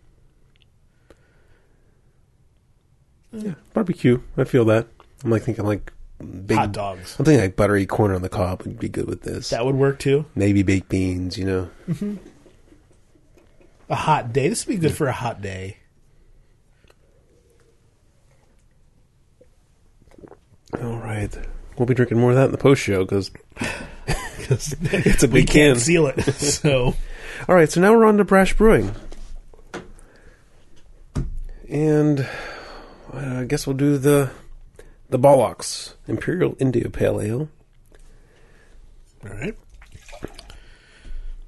[3.33, 4.21] Yeah, barbecue.
[4.37, 4.89] I feel that.
[5.25, 7.17] I'm like thinking like big Hot dogs.
[7.19, 9.51] I'm thinking like buttery corn on the cob would be good with this.
[9.51, 10.27] That would work too.
[10.35, 11.71] Maybe baked beans, you know.
[11.89, 12.17] Mm-hmm.
[13.89, 14.49] A hot day.
[14.49, 15.79] This would be good for a hot day.
[20.81, 21.37] All right.
[21.83, 23.33] We'll be drinking more of that in the post show because
[24.39, 25.73] it's a we big can.
[25.73, 26.17] can't seal it.
[26.35, 26.95] So
[27.49, 28.95] All right, so now we're on to Brash Brewing.
[31.69, 32.21] And
[33.13, 34.31] uh, I guess we'll do the
[35.11, 37.49] the Bollocks Imperial India Pale Ale.
[39.25, 39.57] All right.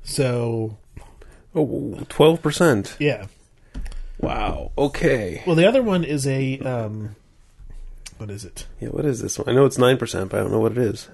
[0.03, 0.79] So
[1.55, 2.97] Oh, 12%.
[2.99, 3.27] yeah.
[4.19, 4.73] Wow.
[4.77, 5.45] Okay.
[5.47, 7.15] Well, the other one is a um,
[8.19, 8.67] what is it?
[8.81, 9.49] Yeah, what is this one?
[9.49, 9.99] I know it's 9%,
[10.29, 11.09] but I don't know what it is.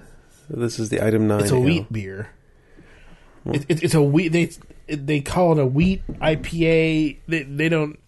[0.48, 1.40] This is the item 9.
[1.40, 1.62] It's a ale.
[1.62, 2.30] wheat beer.
[3.46, 4.28] It, it, it's a wheat.
[4.28, 4.50] They
[4.88, 7.18] they call it a wheat IPA.
[7.26, 7.98] They they don't.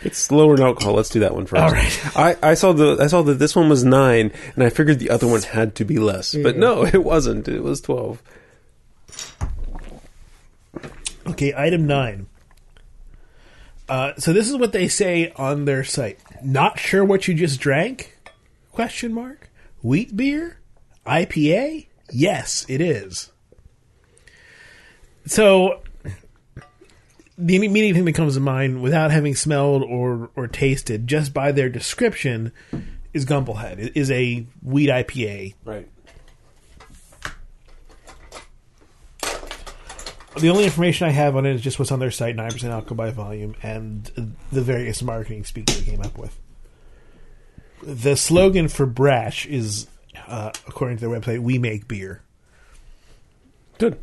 [0.00, 0.94] It's lower in alcohol.
[0.94, 1.62] Let's do that one first.
[1.62, 2.16] All right.
[2.42, 5.10] I, I saw the I saw that this one was 9 and I figured the
[5.10, 6.34] other one had to be less.
[6.34, 7.48] But no, it wasn't.
[7.48, 8.22] It was 12.
[11.26, 12.26] Okay, item nine.
[13.88, 16.18] Uh, so this is what they say on their site.
[16.42, 18.17] Not sure what you just drank?
[18.78, 19.50] Question mark.
[19.82, 20.60] Wheat beer,
[21.04, 21.88] IPA.
[22.12, 23.32] Yes, it is.
[25.26, 25.82] So
[27.36, 31.50] the immediate thing that comes to mind, without having smelled or or tasted, just by
[31.50, 32.52] their description,
[33.12, 33.80] is Gumballhead.
[33.80, 35.54] It is a wheat IPA.
[35.64, 35.88] Right.
[40.38, 42.72] The only information I have on it is just what's on their site, nine percent
[42.72, 46.38] alcohol by volume, and the various marketing speak they came up with.
[47.82, 49.86] The slogan for Brash is,
[50.26, 52.22] uh, according to their website, "We make beer."
[53.78, 53.98] Good.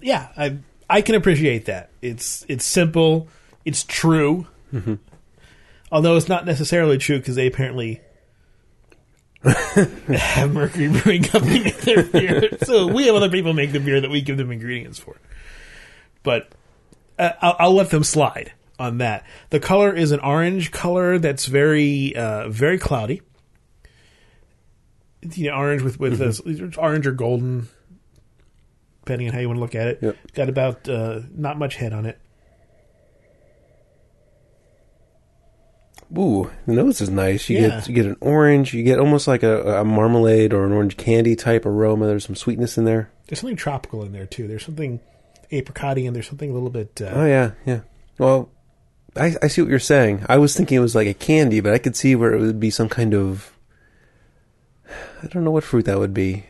[0.00, 1.90] Yeah, I I can appreciate that.
[2.02, 3.28] It's it's simple,
[3.64, 4.46] it's true.
[5.92, 8.00] Although it's not necessarily true because they apparently
[9.44, 12.48] have Mercury Brewing Company make their beer.
[12.64, 15.16] So we have other people make the beer that we give them ingredients for.
[16.24, 16.50] But
[17.18, 19.24] uh, I'll, I'll let them slide on that.
[19.50, 23.22] The color is an orange color that's very uh, very cloudy.
[25.22, 26.40] It's, you know, orange with with this
[26.76, 27.68] orange or golden,
[29.02, 29.98] depending on how you want to look at it.
[30.02, 30.16] Yep.
[30.34, 32.18] Got about uh, not much head on it.
[36.16, 37.48] Ooh, the nose is nice.
[37.48, 37.68] You Yeah.
[37.68, 38.74] get you get an orange.
[38.74, 42.06] You get almost like a, a marmalade or an orange candy type aroma.
[42.06, 43.10] There's some sweetness in there.
[43.26, 44.46] There's something tropical in there too.
[44.46, 45.00] There's something
[45.50, 47.00] apricotty and there's something a little bit.
[47.00, 47.80] Uh, Oh yeah, yeah.
[48.18, 48.50] Well,
[49.16, 50.24] I I see what you're saying.
[50.28, 52.60] I was thinking it was like a candy, but I could see where it would
[52.60, 53.52] be some kind of.
[55.22, 56.44] I don't know what fruit that would be.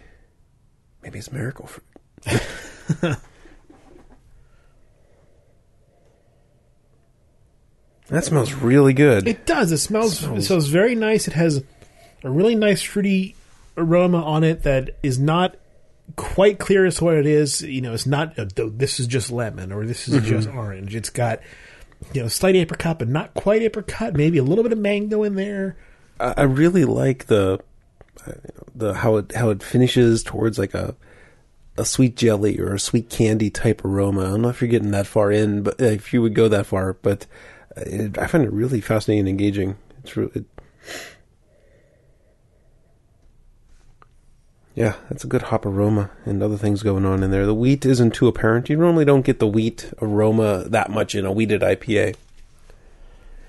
[1.02, 1.84] Maybe it's miracle fruit.
[8.08, 9.28] that smells really good.
[9.28, 9.70] It does.
[9.70, 10.18] It smells.
[10.18, 11.28] Smells- It smells very nice.
[11.28, 11.62] It has
[12.22, 13.36] a really nice fruity
[13.76, 15.56] aroma on it that is not
[16.16, 17.60] quite clear as to what it is.
[17.60, 18.34] You know, it's not.
[18.36, 20.26] Th- this is just lemon or this is mm-hmm.
[20.26, 20.96] just orange.
[20.96, 21.40] It's got
[22.12, 24.14] you know slight apricot, but not quite apricot.
[24.14, 25.76] Maybe a little bit of mango in there.
[26.20, 27.60] I I really like the
[28.26, 28.32] uh,
[28.74, 30.94] the how it how it finishes towards like a
[31.76, 34.22] a sweet jelly or a sweet candy type aroma.
[34.22, 36.48] I don't know if you're getting that far in, but uh, if you would go
[36.48, 37.26] that far, but
[37.76, 39.76] uh, it, I find it really fascinating and engaging.
[39.98, 40.44] It's really, it,
[44.74, 47.46] yeah, that's a good hop aroma and other things going on in there.
[47.46, 48.68] The wheat isn't too apparent.
[48.68, 52.16] You normally don't get the wheat aroma that much in a wheated IPA.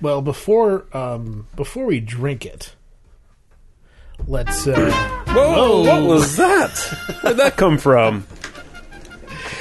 [0.02, 2.76] Well, before um, before we drink it,
[4.28, 4.68] let's.
[4.68, 4.92] Uh,
[5.30, 6.78] Whoa, what was that?
[7.22, 8.28] Where'd that come from?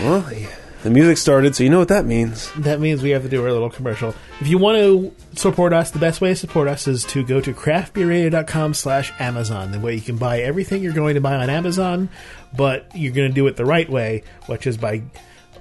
[0.01, 0.49] Well, the,
[0.85, 2.53] the music started, so you know what that means.
[2.59, 4.15] That means we have to do our little commercial.
[4.43, 7.41] If you want to support us, the best way to support us is to go
[7.41, 9.73] to craftbeerradio.com slash Amazon.
[9.73, 12.11] The way you can buy everything you're going to buy on Amazon,
[12.55, 15.03] but you're going to do it the right way, which is by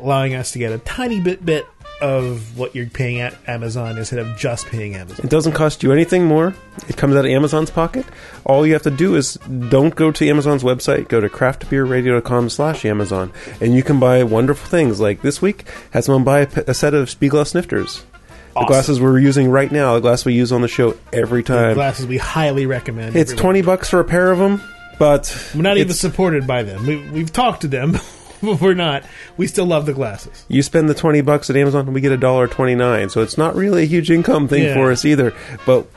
[0.02, 1.66] allowing us to get a tiny bit bit
[2.04, 5.26] of what you're paying at Amazon instead of just paying Amazon.
[5.26, 6.54] It doesn't cost you anything more.
[6.90, 8.06] It comes out of Amazon's pocket.
[8.46, 9.36] All you have to do is
[9.70, 11.08] don't go to Amazon's website.
[11.08, 13.32] Go to craftbeerradio.com slash Amazon.
[13.62, 15.00] And you can buy wonderful things.
[15.00, 18.04] Like this week, had someone buy a set of Spiegelau snifters.
[18.04, 18.68] The Awesome.
[18.68, 21.70] glasses we're using right now, the glass we use on the show every time.
[21.70, 23.16] The Glasses we highly recommend.
[23.16, 23.54] It's everyone.
[23.56, 24.62] 20 bucks for a pair of them,
[25.00, 26.86] but We're not even supported by them.
[26.86, 27.98] We, we've talked to them,
[28.52, 29.04] but we're not.
[29.38, 30.46] We still love the glasses.
[30.48, 33.10] you spend the 20 bucks at Amazon and we get a dollar 29.
[33.10, 34.74] So it's not really a huge income thing Yeah.
[34.76, 35.34] for us either,
[35.66, 35.88] but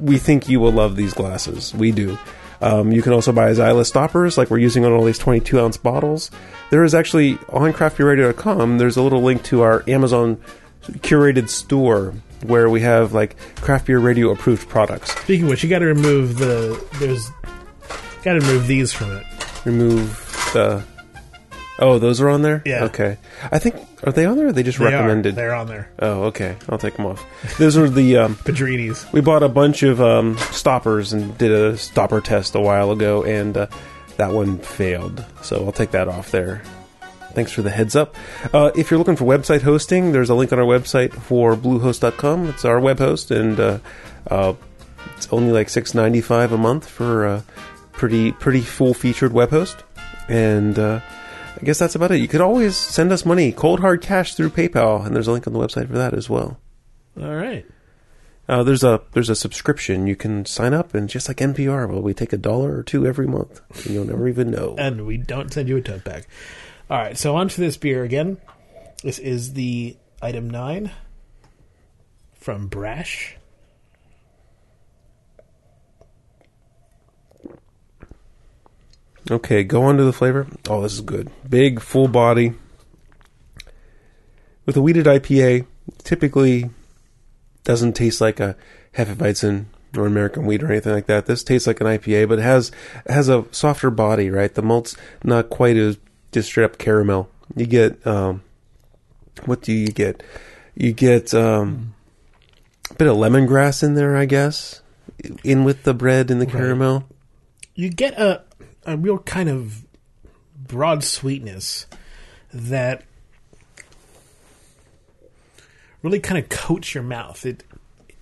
[0.00, 1.74] we think you will love these glasses.
[1.74, 2.18] We do.
[2.62, 5.76] Um, you can also buy Zyla stoppers like we're using on all these 22 ounce
[5.76, 6.30] bottles.
[6.70, 10.40] There is actually on craftbeerradio.com, there's a little link to our Amazon
[11.00, 12.14] curated store
[12.44, 15.10] where we have like craft beer radio approved products.
[15.20, 16.82] Speaking of which, you got to remove the.
[16.98, 17.30] There's.
[18.22, 19.24] Got to remove these from it.
[19.66, 20.16] Remove
[20.52, 20.82] the.
[21.78, 22.62] Oh, those are on there?
[22.64, 22.84] Yeah.
[22.84, 23.18] Okay.
[23.52, 25.34] I think, are they on there or are they just They recommended?
[25.34, 25.36] Are.
[25.36, 25.90] They're on there.
[25.98, 26.56] Oh, okay.
[26.68, 27.24] I'll take them off.
[27.58, 28.16] Those are the.
[28.16, 29.10] Um, Padrinis.
[29.12, 33.24] we bought a bunch of um, stoppers and did a stopper test a while ago,
[33.24, 33.66] and uh,
[34.16, 35.24] that one failed.
[35.42, 36.62] So I'll take that off there.
[37.32, 38.16] Thanks for the heads up.
[38.54, 42.48] Uh, if you're looking for website hosting, there's a link on our website for Bluehost.com.
[42.48, 43.78] It's our web host, and uh,
[44.30, 44.54] uh,
[45.18, 47.44] it's only like six ninety five a month for a
[47.92, 49.84] pretty pretty full featured web host.
[50.28, 51.00] And uh,
[51.56, 52.18] I guess that's about it.
[52.18, 55.46] You could always send us money, cold hard cash through PayPal, and there's a link
[55.46, 56.58] on the website for that as well.
[57.20, 57.64] All right.
[58.48, 62.00] Uh, there's a there's a subscription you can sign up and just like NPR, well,
[62.00, 64.76] we take a dollar or two every month, and you'll never even know.
[64.78, 66.26] And we don't send you a tote bag.
[66.90, 67.18] All right.
[67.18, 68.38] So on to this beer again.
[69.02, 70.92] This is the item nine
[72.34, 73.36] from Brash.
[79.30, 80.46] Okay, go on to the flavor.
[80.68, 81.30] Oh, this is good.
[81.48, 82.54] Big, full body.
[84.64, 85.66] With a weeded IPA,
[86.04, 86.70] typically
[87.64, 88.56] doesn't taste like a
[88.96, 91.26] Hefeweizen or American wheat or anything like that.
[91.26, 92.70] This tastes like an IPA, but it has
[93.04, 94.52] it has a softer body, right?
[94.52, 95.98] The malt's not quite as
[96.32, 97.28] just straight up caramel.
[97.54, 98.42] You get um,
[99.44, 100.22] what do you get?
[100.74, 101.94] You get um,
[102.90, 104.82] a bit of lemongrass in there, I guess,
[105.42, 107.04] in with the bread and the caramel.
[107.74, 108.42] You get a
[108.86, 109.84] a real kind of
[110.56, 111.86] broad sweetness
[112.52, 113.02] that
[116.02, 117.44] really kind of coats your mouth.
[117.44, 117.64] It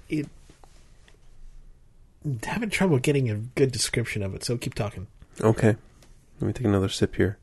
[0.08, 0.26] it
[2.24, 5.06] I'm having trouble getting a good description of it, so keep talking.
[5.40, 5.76] Okay.
[6.40, 7.38] Let me take another sip here.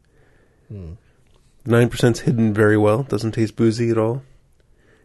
[1.66, 3.04] Nine percent's hidden very well.
[3.04, 4.24] Doesn't taste boozy at all.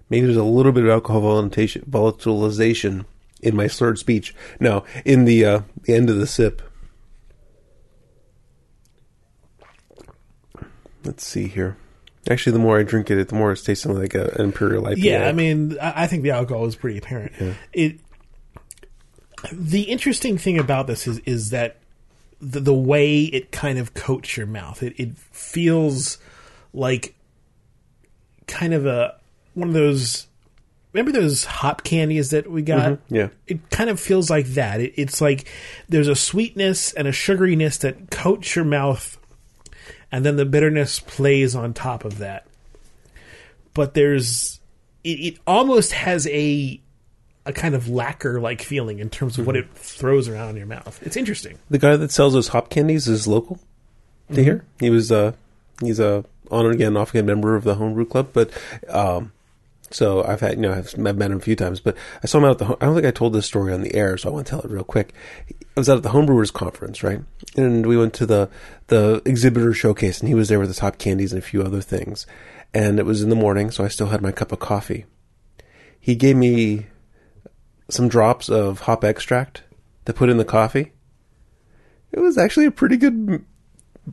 [0.09, 3.05] Maybe there's a little bit of alcohol volatilization, volatilization
[3.43, 4.35] in my slurred speech.
[4.61, 6.63] No, in the uh, the end of the sip.
[11.07, 11.77] Let's see here.
[12.29, 14.97] Actually, the more I drink it, the more it's tasting like a, an imperial IPA.
[14.99, 17.33] Yeah, I mean, I, I think the alcohol is pretty apparent.
[17.73, 18.01] It.
[19.53, 21.77] The interesting thing about this is is that
[22.41, 24.83] the, the way it kind of coats your mouth.
[24.83, 26.19] It it feels
[26.73, 27.15] like
[28.49, 29.15] kind of a
[29.55, 30.27] one of those
[30.93, 32.93] remember those hop candies that we got?
[32.93, 33.15] Mm-hmm.
[33.15, 33.29] Yeah.
[33.47, 34.81] It kind of feels like that.
[34.81, 35.47] It, it's like
[35.89, 39.16] there's a sweetness and a sugariness that coats your mouth,
[40.13, 42.47] and then the bitterness plays on top of that.
[43.75, 44.61] But there's
[45.05, 46.81] it, it almost has a
[47.45, 50.67] a kind of lacquer like feeling in terms of what it throws around in your
[50.67, 50.99] mouth.
[51.03, 51.59] It's interesting.
[51.71, 53.61] The guy that sells those hop candies is local
[54.33, 54.65] to here.
[54.81, 55.33] He was uh
[55.81, 58.51] he's a on and again, off again member of the homebrew club, but
[58.89, 59.33] um
[59.97, 62.45] so I've had you know I've met him a few times, but I saw him
[62.45, 62.77] out at the.
[62.83, 64.61] I don't think I told this story on the air, so I want to tell
[64.61, 65.15] it real quick.
[65.51, 67.23] I was out at the homebrewers conference, right,
[67.57, 68.51] and we went to the
[68.89, 71.81] the exhibitor showcase, and he was there with his hop candies and a few other
[71.81, 72.27] things,
[72.75, 75.07] and it was in the morning, so I still had my cup of coffee.
[75.99, 76.87] He gave me
[77.89, 79.63] some drops of hop extract
[80.05, 80.93] to put in the coffee.
[82.13, 83.47] It was actually a pretty good m-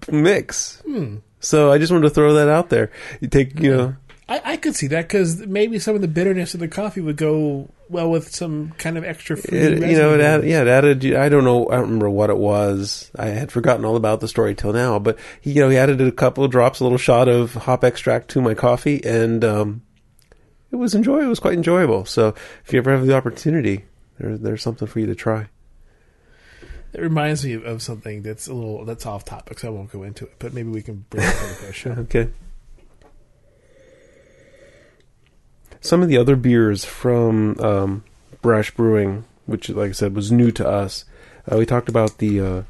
[0.10, 0.82] mix.
[0.86, 1.18] Hmm.
[1.44, 2.90] So I just wanted to throw that out there.
[3.20, 3.96] You take, you know,
[4.28, 7.18] I, I could see that because maybe some of the bitterness of the coffee would
[7.18, 10.68] go well with some kind of extra fruity it, you know, it added, yeah, it
[10.68, 11.14] added.
[11.14, 13.12] I don't know, I don't remember what it was.
[13.18, 14.98] I had forgotten all about the story till now.
[14.98, 17.84] But he, you know, he added a couple of drops, a little shot of hop
[17.84, 19.82] extract to my coffee, and um,
[20.72, 21.24] it was enjoy.
[21.24, 22.06] It was quite enjoyable.
[22.06, 22.34] So
[22.66, 23.86] if you ever have the opportunity,
[24.20, 25.50] there, there's something for you to try.
[26.94, 30.04] It reminds me of something that's a little that's off topic, so I won't go
[30.04, 30.36] into it.
[30.40, 31.92] But maybe we can bring it up for a show.
[32.00, 32.30] Okay.
[35.84, 38.04] Some of the other beers from um,
[38.42, 41.04] Brash Brewing, which, like I said, was new to us.
[41.52, 42.64] Uh, we talked about the uh,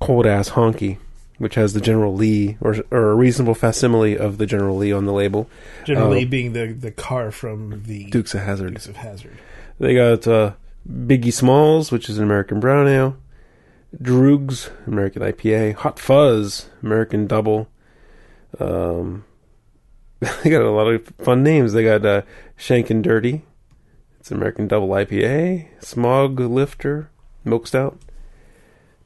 [0.00, 0.96] Cold Ass Honky,
[1.36, 5.04] which has the General Lee, or, or a reasonable facsimile of the General Lee on
[5.04, 5.50] the label.
[5.84, 8.72] General Uh, being the the car from the Dukes of Hazzard.
[8.72, 9.36] Dukes of Hazzard.
[9.78, 10.52] They got uh,
[10.90, 13.16] Biggie Smalls, which is an American brown ale.
[14.02, 15.74] Droogs, American IPA.
[15.74, 17.68] Hot Fuzz, American double.
[18.58, 19.24] Um,
[20.42, 21.72] they got a lot of fun names.
[21.72, 22.22] They got uh,
[22.56, 23.42] Shank and Dirty.
[24.18, 25.68] It's American double IPA.
[25.82, 27.10] Smog Lifter,
[27.44, 27.98] Milk Stout.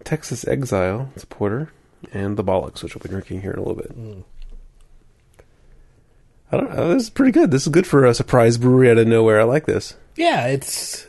[0.04, 1.72] Texas Exile, it's a porter.
[2.12, 4.24] And the Bollocks, which we'll be drinking here in a little bit.
[6.50, 6.94] I don't know.
[6.94, 7.50] This is pretty good.
[7.50, 9.40] This is good for a surprise brewery out of nowhere.
[9.40, 9.96] I like this.
[10.16, 11.06] Yeah, it's.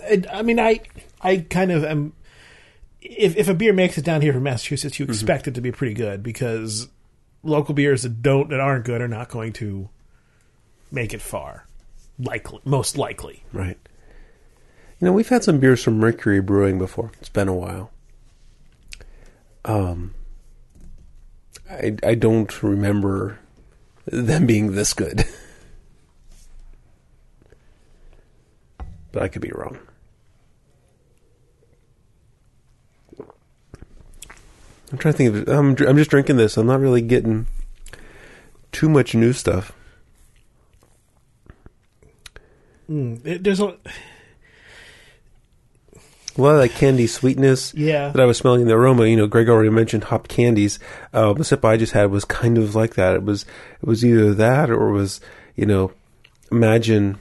[0.00, 0.80] It, I mean, I
[1.20, 2.12] I kind of am.
[3.08, 5.72] If if a beer makes it down here from Massachusetts, you expect it to be
[5.72, 6.88] pretty good because
[7.42, 9.88] local beers that don't that aren't good are not going to
[10.90, 11.66] make it far.
[12.18, 13.44] Likely, most likely.
[13.52, 13.78] Right.
[15.00, 17.12] You know, we've had some beers from Mercury Brewing before.
[17.20, 17.92] It's been a while.
[19.64, 20.14] Um,
[21.70, 23.38] I I don't remember
[24.06, 25.24] them being this good,
[29.12, 29.78] but I could be wrong.
[34.92, 35.48] I'm trying to think of.
[35.48, 36.56] I'm I'm just drinking this.
[36.56, 37.46] I'm not really getting
[38.72, 39.72] too much new stuff.
[42.90, 43.76] Mm, it, there's a
[46.36, 47.74] A lot of that candy sweetness.
[47.74, 48.08] yeah.
[48.10, 49.06] that I was smelling in the aroma.
[49.06, 50.78] You know, Greg already mentioned hop candies.
[51.12, 53.14] Uh, the sip I just had was kind of like that.
[53.14, 53.42] It was
[53.82, 55.20] it was either that or it was
[55.56, 55.92] you know,
[56.50, 57.18] imagine.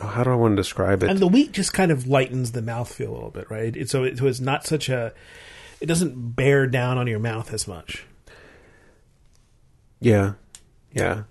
[0.00, 1.10] Oh, how do I want to describe it?
[1.10, 3.76] and the wheat just kind of lightens the mouthfeel a little bit, right?
[3.76, 5.12] It, so it so it's not such a.
[5.80, 8.04] It doesn't bear down on your mouth as much.
[10.00, 10.34] yeah,
[10.92, 11.22] yeah.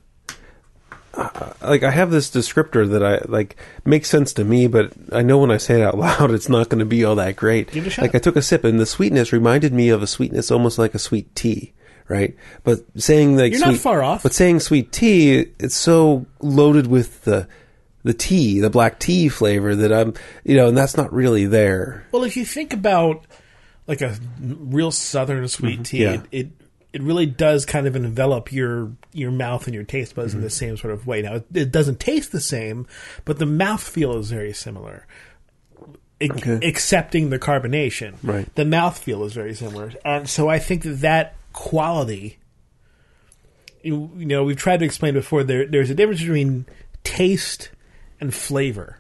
[1.14, 5.22] Uh, like I have this descriptor that I like makes sense to me, but I
[5.22, 7.72] know when I say it out loud, it's not going to be all that great.
[7.72, 8.04] Give it a shot.
[8.04, 10.94] Like I took a sip, and the sweetness reminded me of a sweetness, almost like
[10.94, 11.74] a sweet tea,
[12.08, 12.36] right?
[12.64, 14.24] But saying like You're not sweet, far off.
[14.24, 17.48] But saying sweet tea, it's so loaded with the
[18.04, 20.14] the tea, the black tea flavor that I'm,
[20.46, 22.06] you know, and that's not really there.
[22.14, 23.26] Well, if you think about
[23.90, 26.14] like a real southern sweet tea, Mm-hmm.
[26.14, 26.22] yeah.
[26.40, 26.52] it, it
[26.94, 30.38] it really does kind of envelop your your mouth and your taste buds Mm-hmm.
[30.40, 31.22] in the same sort of way.
[31.22, 32.88] Now, it, it doesn't taste the same,
[33.26, 35.06] but the mouth feel is very similar.
[36.22, 36.60] E- Okay.
[36.68, 38.54] Accepting the carbonation, Right.
[38.56, 42.38] The mouth feel is very similar, and so I think that that quality.
[43.82, 45.44] You, you know, we've tried to explain before.
[45.46, 46.66] There, there's a difference between
[47.06, 47.70] taste
[48.20, 48.98] and flavor,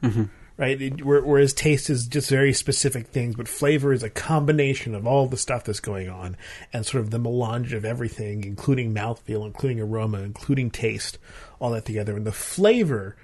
[0.59, 1.01] right?
[1.03, 5.25] Where- whereas taste is just very specific things, but flavor is a combination of all
[5.25, 6.35] the stuff that's going on
[6.73, 11.17] and sort of the melange of everything, including mouthfeel, including aroma, including taste,
[11.59, 12.17] all that together.
[12.17, 13.15] And the flavor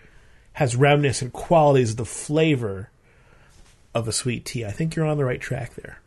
[0.54, 0.76] has
[1.22, 2.90] and qualities of the flavor
[3.94, 4.64] of a sweet tea.
[4.66, 6.00] I think you're on the right track there.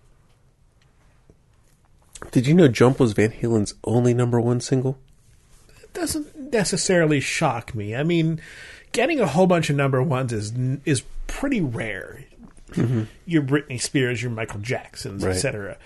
[2.31, 4.99] Did you know "Jump" was Van Halen's only number one single?
[5.83, 7.95] It doesn't necessarily shock me.
[7.95, 8.41] I mean,
[8.93, 10.53] getting a whole bunch of number ones is
[10.85, 12.25] is pretty rare.
[12.73, 13.05] Mm-hmm.
[13.27, 15.35] Your Britney Spears, your Michael Jacksons, Right.
[15.35, 15.79] etc.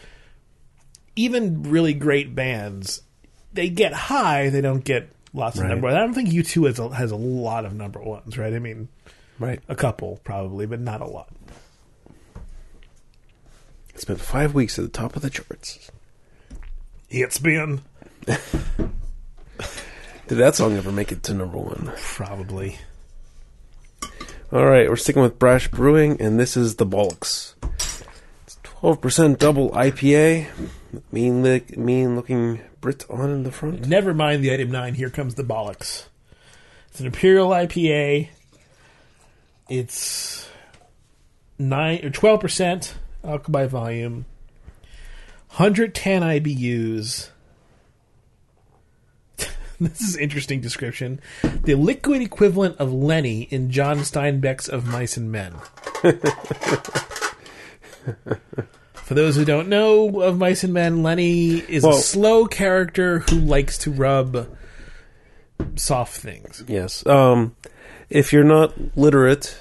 [1.15, 3.03] Even really great bands,
[3.53, 5.89] they get high, they don't get lots of number.
[5.89, 5.89] number.
[5.89, 8.53] I don't think U two has a, has a lot of number ones, right?
[8.53, 8.89] I mean,
[9.39, 9.61] Right.
[9.69, 11.29] a couple probably, but not a lot.
[13.95, 15.91] Spent five weeks at the top of the charts.
[17.11, 17.83] It's been
[18.27, 18.39] Did
[20.39, 21.93] that song ever make it to number one?
[21.97, 22.79] probably
[24.53, 27.55] All right, we're sticking with Brash Brewing, and this is the Bollocks.
[28.45, 30.47] It's twelve percent double IPA.
[31.11, 31.43] Mean,
[31.75, 33.89] mean looking Brit on in the front.
[33.89, 34.93] Never mind the item nine.
[34.93, 36.05] Here comes the bollocks.
[36.91, 38.29] It's an imperial IPA.
[39.71, 40.47] It's
[41.59, 44.27] nine or twelve percent alcohol by volume.
[45.49, 47.31] Hundred ten IBUs.
[49.89, 51.21] this is an interesting description.
[51.65, 55.55] The liquid equivalent of Lennie in John Steinbeck's Of Mice and Men.
[58.95, 63.21] For those who don't know of Mice and Men, Lennie is Well- a slow character
[63.21, 64.49] who likes to rub
[65.77, 66.65] soft things.
[66.67, 67.05] Yes.
[67.07, 67.55] Um,
[68.11, 69.57] if you're not literate,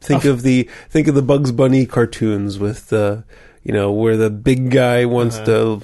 [0.00, 3.24] think of the think of the Bugs Bunny cartoons with the,
[3.62, 5.80] you know, where the big guy wants to.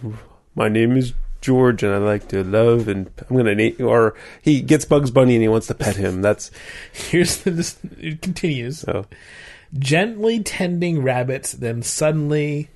[0.54, 3.76] My name is George, and I like to love, and I'm gonna name.
[3.80, 6.22] Or he gets Bugs Bunny, and he wants to pet him.
[6.22, 6.50] That's
[6.92, 7.50] Here's the.
[7.50, 8.84] This, it continues.
[8.86, 9.06] oh,
[9.78, 12.68] Gently tending rabbits, then suddenly.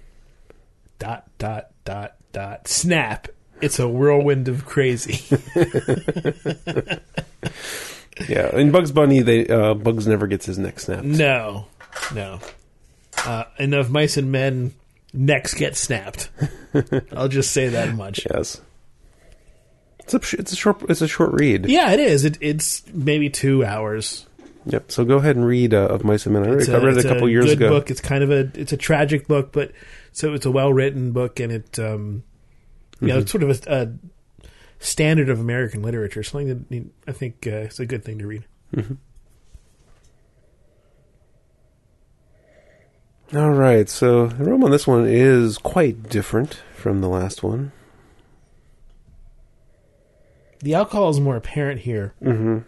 [0.98, 2.68] Dot, dot, dot, dot.
[2.68, 3.28] Snap.
[3.60, 5.24] It's a whirlwind of crazy.
[8.28, 8.54] yeah.
[8.56, 11.04] In Bugs Bunny, they uh, Bugs never gets his neck snapped.
[11.04, 11.66] no.
[12.14, 12.40] No.
[13.24, 14.74] Uh, and of mice and men,
[15.14, 16.28] necks get snapped.
[17.12, 18.26] I'll just say that much.
[18.30, 18.60] Yes.
[20.00, 21.66] It's a it's a short it's a short read.
[21.66, 22.24] Yeah, it is.
[22.26, 24.26] It, it's maybe two hours.
[24.66, 24.90] Yep.
[24.92, 26.44] So go ahead and read uh, of Mice and Men.
[26.44, 27.68] I, read, It's I read it a couple years good ago.
[27.70, 27.90] book.
[27.90, 29.72] It's kind of a it's a tragic book, but
[30.12, 32.22] so it's a well written book, and it um,
[33.00, 33.88] you know it's sort of a, a
[34.78, 36.22] standard of American literature.
[36.22, 38.44] Something that I think uh, is a good thing to read.
[43.34, 47.72] All right, so the aroma on this one is quite different from the last one.
[50.60, 52.14] The alcohol is more apparent here.
[52.22, 52.58] Mm-hmm.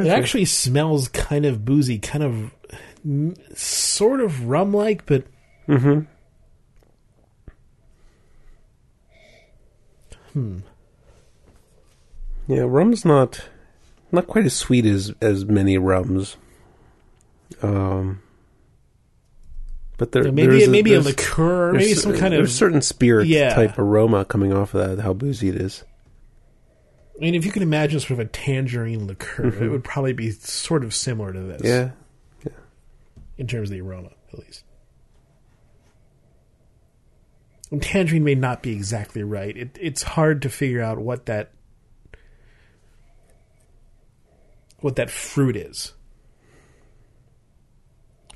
[0.00, 2.54] It actually smells kind of boozy, kind of
[3.06, 5.24] mm, sort of rum like, but
[5.68, 6.00] Mm-hmm.
[10.32, 10.58] hmm.
[12.48, 13.48] Yeah, rum's not
[14.10, 16.36] not quite as sweet as as many rums.
[17.62, 18.22] Um,
[19.98, 22.56] but there maybe there's a- maybe a liqueur, maybe some kind there's of.
[22.56, 23.54] certain spirit Yeah.
[23.54, 25.02] type aroma coming off of that.
[25.02, 25.84] How boozy it is.
[27.16, 29.60] I mean, if you can imagine sort of a tangerine liqueur, Mhm.
[29.62, 31.60] it would probably be sort of similar to this.
[31.62, 31.90] Yeah,
[32.44, 32.52] yeah,
[33.38, 34.64] in terms of the aroma, at least.
[37.70, 39.56] And tangerine may not be exactly right.
[39.56, 41.52] It, it's hard to figure out what that
[44.80, 45.92] what that fruit is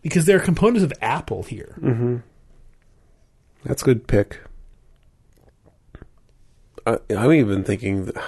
[0.08, 1.74] because there are components of apple here.
[1.80, 2.16] mm-hmm.
[3.64, 4.40] that's a good pick.
[6.86, 8.10] I, I'm even thinking.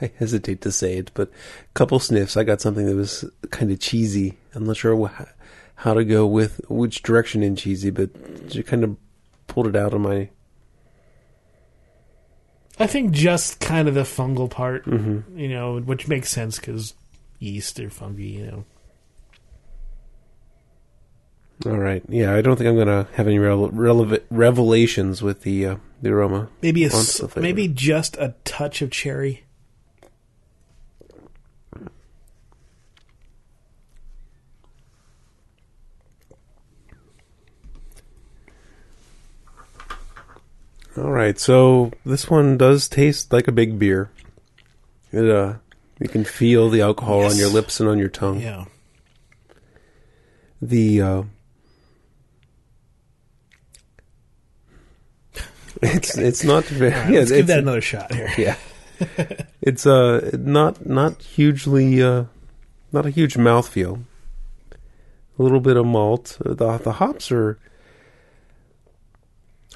[0.00, 3.70] I hesitate to say it, but a couple sniffs, I got something that was kind
[3.70, 4.38] of cheesy.
[4.54, 5.22] I'm not sure wh-
[5.74, 8.08] how to go with which direction in cheesy, but
[8.54, 8.96] you kind of
[9.48, 10.30] pulled it out of my.
[12.78, 15.38] I think just kind of the fungal part, Mm-hmm.
[15.38, 16.94] you know, which makes sense because
[17.38, 18.64] yeast or fungi, you know.
[21.64, 25.66] All right, yeah, I don't think I'm gonna have any rele- relevant revelations with the
[25.66, 26.48] uh, the aroma.
[26.60, 29.44] Maybe a, the maybe just a touch of cherry.
[40.96, 44.10] All right, so this one does taste like a big beer.
[45.10, 45.54] It uh,
[45.98, 47.32] you can feel the alcohol Yes.
[47.32, 48.40] on your lips and on your tongue.
[48.40, 48.64] Yeah.
[50.60, 51.22] The uh,
[55.82, 58.32] it's it's not very right, yeah, let's give it's, that another shot here.
[58.38, 58.56] yeah.
[59.60, 62.24] it's uh not not hugely uh
[62.92, 64.04] not a huge mouthfeel.
[65.38, 66.38] A little bit of malt.
[66.44, 67.58] Uh, The the hops are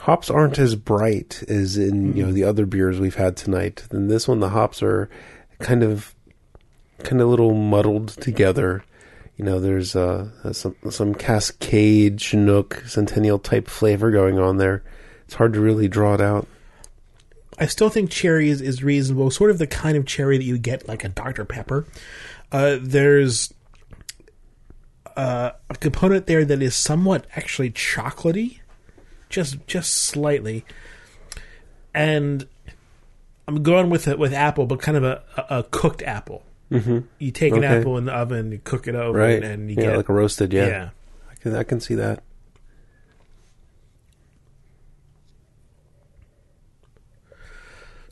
[0.01, 3.85] hops aren't as bright as in you know the other beers we've had tonight.
[3.89, 5.09] Than this one, the hops are
[5.59, 6.15] kind of
[6.99, 8.85] kind of a little muddled together.
[9.37, 14.83] You know, there's uh some some Cascade, Chinook, Centennial type flavor going on there.
[15.27, 16.47] It's hard to really draw it out.
[17.59, 20.59] I still think cherry is, is reasonable, sort of the kind of cherry that you
[20.59, 21.45] get like a Dr.
[21.45, 21.87] Pepper.
[22.53, 23.53] Uh, there's
[25.17, 28.59] uh, a component there that is somewhat actually chocolatey,
[29.31, 30.65] just just slightly.
[31.95, 32.47] and
[33.49, 36.43] I'm going with it with apple, but kind of a, a, a cooked apple.
[36.71, 36.99] Mm-hmm.
[37.19, 39.43] You take an apple in the oven, you cook it over, Right.
[39.43, 40.53] and you yeah, get like a roasted.
[40.53, 40.67] Yeah.
[40.67, 40.89] yeah.
[41.31, 42.23] I can I can see that.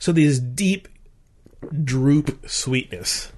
[0.05, 0.87] So these deep
[1.83, 3.31] droop sweetness.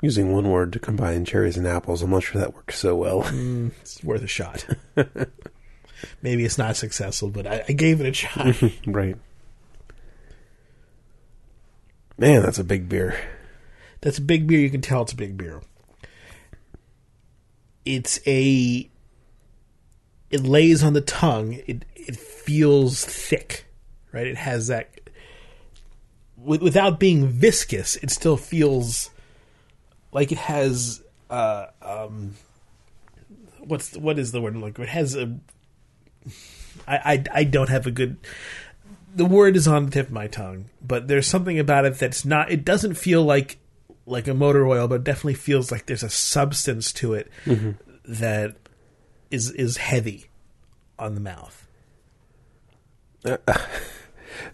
[0.00, 3.24] Using one word to combine cherries and apples, I'm not sure that works so well.
[3.24, 4.66] Mm, it's worth a shot.
[6.22, 8.56] Maybe it's not successful, but I, I gave it a shot.
[8.86, 9.18] right.
[12.16, 13.18] Man, that's a big beer.
[14.00, 14.60] That's a big beer.
[14.60, 15.60] You can tell it's a big beer.
[17.84, 18.88] It's a.
[20.30, 21.60] It lays on the tongue.
[21.66, 23.66] It it feels thick,
[24.12, 24.26] right?
[24.26, 24.90] It has that.
[26.36, 29.10] With, without being viscous, it still feels
[30.12, 31.02] like it has.
[31.30, 32.34] Uh, um,
[33.60, 34.56] what's what is the word?
[34.56, 35.36] Like it has a.
[36.86, 38.16] I, I I don't have a good.
[39.14, 42.24] The word is on the tip of my tongue, but there's something about it that's
[42.24, 42.50] not.
[42.50, 43.58] It doesn't feel like
[44.06, 47.30] like a motor oil, but it definitely feels like there's a substance to it
[48.04, 48.56] that
[49.30, 50.26] is is heavy
[50.98, 51.63] on the mouth.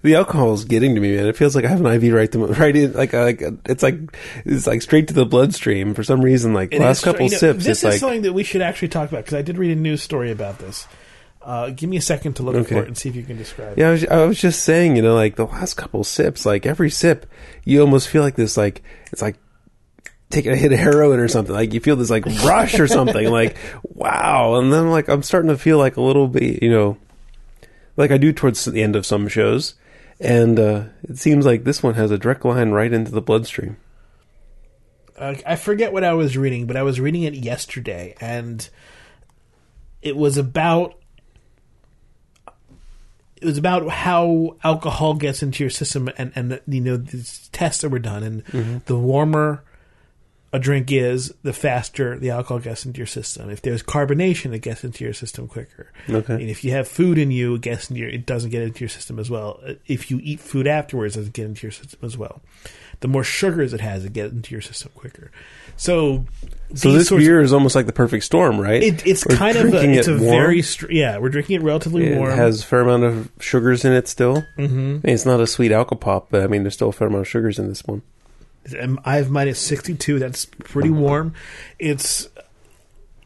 [0.02, 1.26] The alcohol is getting to me, man.
[1.26, 3.98] It feels like I have an IV right to right in, like like it's like
[4.46, 6.54] it's like straight to the bloodstream for some reason.
[6.54, 8.88] Like It last couple you know, sips, This is like something that we should actually
[8.88, 10.86] talk about because I did read a news story about this.
[11.42, 12.74] Uh, give me a second to look Okay.
[12.76, 13.78] for it and see if you can describe it.
[13.78, 16.64] Yeah, I was, I was just saying, you know, like the last couple sips, like
[16.64, 17.26] every sip,
[17.64, 19.36] you almost feel like this, like it's like
[20.30, 21.54] taking a hit of heroin or something.
[21.54, 23.30] Like you feel this like rush or something.
[23.30, 26.96] like wow, and then like I'm starting to feel like a little bit, you know,
[28.00, 29.74] like I do towards the end of some shows,
[30.18, 33.76] and uh, it seems like this one has a direct line right into the bloodstream.
[35.18, 38.66] uh, I forget what I was reading, but I was reading it yesterday, and
[40.00, 40.96] it was about
[43.36, 47.82] it was about how alcohol gets into your system, and and you know these tests
[47.82, 48.42] that were done, and
[48.86, 49.62] the warmer
[50.52, 53.50] a drink is, the faster the alcohol gets into your system.
[53.50, 55.92] If there's carbonation, it gets into your system quicker.
[56.08, 56.34] Okay.
[56.34, 58.80] And if you have food in you, it gets into your, it doesn't get into
[58.80, 59.60] your system as well.
[59.86, 62.40] If you eat food afterwards, it doesn't get into your system as well.
[62.98, 65.30] The more sugars it has, it gets into your system quicker.
[65.76, 66.26] So,
[66.74, 68.82] So this beer is almost like the perfect storm, right?
[68.82, 70.30] it, it's We're kind of a, it's a it warm.
[70.36, 71.16] very str- yeah.
[71.16, 72.32] We're drinking it relatively It warm.
[72.32, 74.42] It has a fair amount of sugars in it still.
[74.58, 74.64] Mm-hmm.
[74.64, 77.22] I mean, it's not a sweet alcopop, but I mean, there's still a fair amount
[77.22, 78.02] of sugars in this one.
[79.04, 80.18] I have 62.
[80.18, 81.34] That's pretty warm.
[81.78, 82.28] It's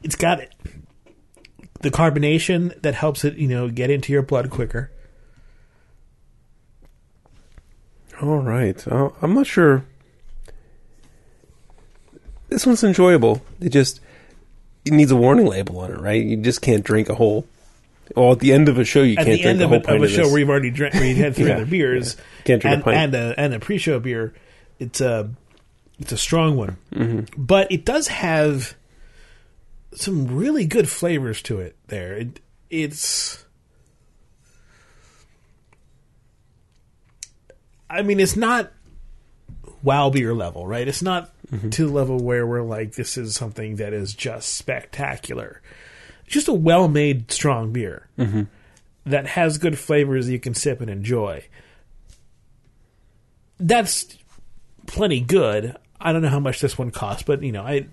[0.02, 0.40] it's got
[1.80, 4.90] the carbonation that helps it, you know, get into your blood quicker.
[8.22, 8.86] All right.
[8.86, 9.84] Uh, I'm not sure.
[12.48, 13.42] This one's enjoyable.
[13.60, 14.00] It just
[14.84, 16.22] it needs a warning label on it, right?
[16.24, 17.46] You just can't drink a whole.
[18.14, 19.80] Well, at the end of a show, you At can't drink end a whole a,
[19.80, 20.30] pint of a of show this.
[20.30, 22.22] where you've already drank, where you had three Yeah, other beers, yeah.
[22.44, 22.96] Can't drink a pint.
[22.96, 24.34] and a and a pre-show beer,
[24.78, 25.30] it's a
[25.98, 27.40] it's a strong one, Mm-hmm.
[27.42, 28.74] but it does have
[29.94, 31.76] some really good flavors to it.
[31.88, 33.44] There, it, it's.
[37.88, 38.72] I mean, it's not
[39.82, 40.86] wow beer level, right?
[40.86, 41.70] It's not Mm-hmm.
[41.70, 45.60] to the level where we're like, this is something that is just spectacular.
[46.24, 48.44] It's just a well made, strong beer Mm-hmm.
[49.06, 51.44] that has good flavors that you can sip and enjoy.
[53.60, 54.16] That's
[54.86, 55.76] plenty good.
[56.00, 57.86] I don't know how much this one cost, but you know, I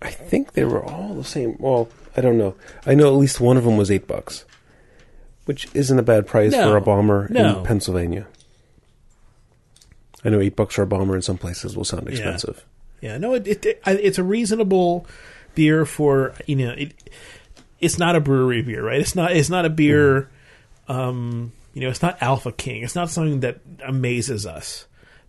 [0.00, 1.56] I think they were all the same.
[1.58, 2.54] Well, I don't know.
[2.86, 4.44] I know at least one of them was eight bucks,
[5.44, 6.70] which isn't a bad price No.
[6.70, 7.58] for a bomber No.
[7.60, 8.26] in Pennsylvania.
[10.24, 12.64] I know eight bucks for a bomber in some places will sound expensive.
[13.00, 15.06] yeah, no, it, it, it it's a reasonable
[15.54, 16.92] beer for you know it.
[17.80, 19.00] It's not a brewery beer, right?
[19.00, 19.32] It's not.
[19.32, 20.30] It's not a beer.
[20.86, 22.82] Um, you know, it's not Alpha King.
[22.84, 24.86] It's not something that amazes us,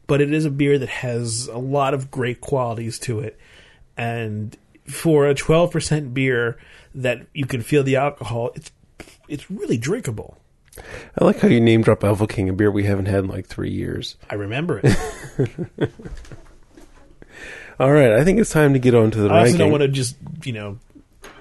[0.07, 3.39] but it is a beer that has a lot of great qualities to it,
[3.97, 6.57] and for a twelve percent beer
[6.95, 8.71] that you can feel the alcohol, it's
[9.27, 10.37] it's really drinkable.
[11.19, 13.45] I like how you name drop Alpha King, a beer we haven't had in like
[13.45, 14.15] three years.
[14.29, 14.95] I remember it.
[17.79, 19.57] All right, I think it's time to get on to the I also ranking.
[19.59, 20.77] don't want to just you know,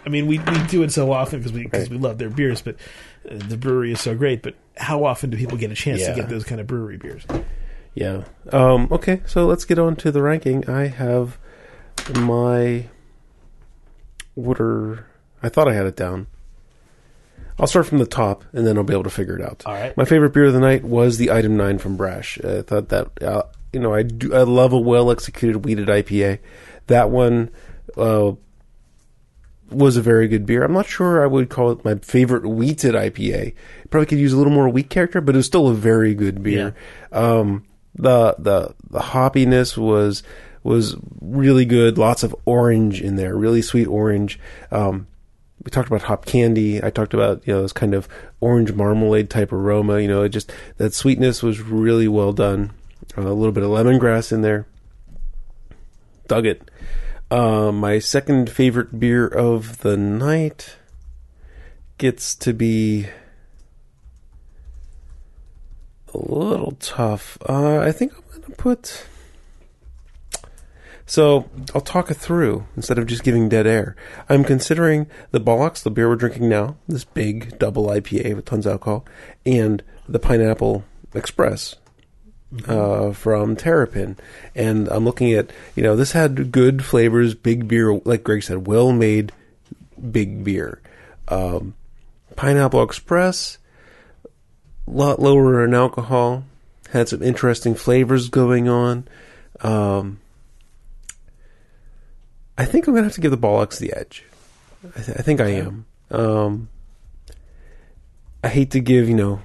[0.07, 2.63] I mean we we do it so often because we because we love their beers,
[2.63, 2.77] but
[3.29, 4.43] uh, the brewery is so great.
[4.43, 6.11] But how often do people get a chance Yeah.
[6.15, 7.25] to get those kind of brewery beers?
[7.95, 8.25] Yeah.
[8.51, 10.69] Um, okay, so let's get on to the ranking.
[10.69, 11.39] I have
[12.15, 12.89] my
[14.35, 15.07] order.
[15.43, 16.27] I thought I had it down.
[17.59, 19.63] I'll start from the top, and then I'll be able to figure it out.
[19.67, 19.97] All right.
[19.97, 22.43] My favorite beer of the night was the Item Nine from Brash.
[22.43, 26.39] I thought that uh, you know I do I love a well executed wheated IPA.
[26.87, 27.51] That one
[27.97, 28.33] uh,
[29.71, 30.65] was a very good beer.
[30.65, 33.55] I'm not sure I would call it my favorite wheated IPA.
[33.91, 36.43] Probably could use a little more wheat character, but it was still a very good
[36.43, 36.75] beer.
[37.13, 37.65] Um,
[37.95, 40.23] the the the hoppiness was
[40.63, 41.99] was really good.
[41.99, 44.39] Lots of orange in there, really sweet orange.
[44.71, 45.07] Um,
[45.65, 46.83] we talked about hop candy.
[46.83, 48.09] I talked about you know this kind of
[48.41, 50.01] orange marmalade type aroma.
[50.01, 52.73] You know, it just that sweetness was really well done.
[53.17, 54.67] Uh, a little bit of lemongrass in there.
[56.29, 56.71] Dug it.
[57.31, 60.77] Uh, my second favorite beer of the night
[61.99, 63.07] gets to be
[66.15, 67.39] a little tough.
[67.49, 69.07] Uh, I think I'm going to put.
[71.07, 73.97] So I'll talk it through instead of just giving dead air.
[74.29, 78.67] I'm considering the Bollocks, the beer we're drinking now, this big double IPA with tons
[78.67, 79.05] of alcohol,
[79.45, 80.85] and the Pineapple
[81.15, 81.77] Express
[82.67, 84.17] uh, from Terrapin.
[84.55, 88.67] And I'm looking at, you know, this had good flavors, big beer, like Greg said,
[88.67, 89.33] well made
[90.11, 90.81] big beer.
[91.29, 91.75] Um,
[92.37, 93.59] Pineapple Express,
[94.87, 96.45] lot lower in alcohol,
[96.91, 99.07] had some interesting flavors going on.
[99.61, 100.21] Um,
[102.59, 104.25] I think I'm gonna have to give the Bollocks the edge.
[104.97, 105.87] I, th- I think I am.
[106.11, 106.69] Um,
[108.45, 109.41] I hate to give you know,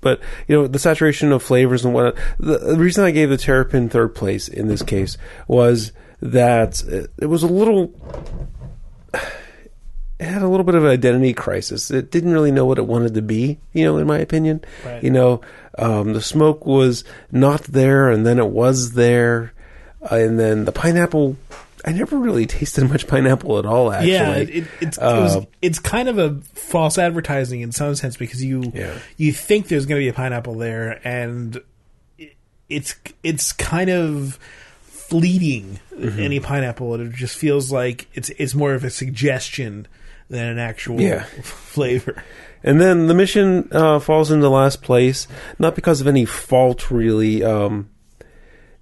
[0.00, 2.16] but you know the saturation of flavors and whatnot.
[2.38, 5.16] The, the reason I gave the Terrapin third place in this case
[5.46, 7.92] was that it, it was a little.
[10.18, 11.90] It had a little bit of an identity crisis.
[11.90, 14.64] It didn't really know what it wanted to be, you know, in my opinion.
[14.84, 15.02] Right.
[15.02, 15.42] You know,
[15.78, 19.52] um, the smoke was not there, and then it was there,
[20.10, 21.36] uh, and then the pineapple.
[21.84, 23.92] I never really tasted much pineapple at all.
[23.92, 27.70] Actually, Yeah, it, it, it's it Uh, was, it's kind of a false advertising in
[27.70, 28.94] some sense because you Yeah.
[29.18, 31.60] you think there's going to be a pineapple there, and
[32.18, 32.34] it,
[32.70, 34.38] it's it's kind of
[34.80, 35.78] fleeting.
[35.94, 36.18] Mm-hmm.
[36.18, 39.86] Any pineapple, it just feels like it's it's more of a suggestion
[40.28, 41.22] than an actual Yeah.
[41.42, 42.22] flavor.
[42.64, 47.44] And then the mission uh, falls into last place, not because of any fault, really.
[47.44, 47.90] Um,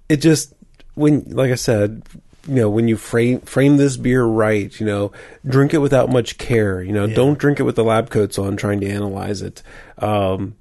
[0.09, 0.53] it just
[0.95, 2.01] when, like I said,
[2.47, 5.11] you know, when you frame frame this beer right, you know,
[5.47, 6.81] drink it without much care.
[6.81, 7.15] You know, Yeah.
[7.15, 9.61] don't drink it with the lab coats on, trying to analyze it.
[9.99, 10.55] Um,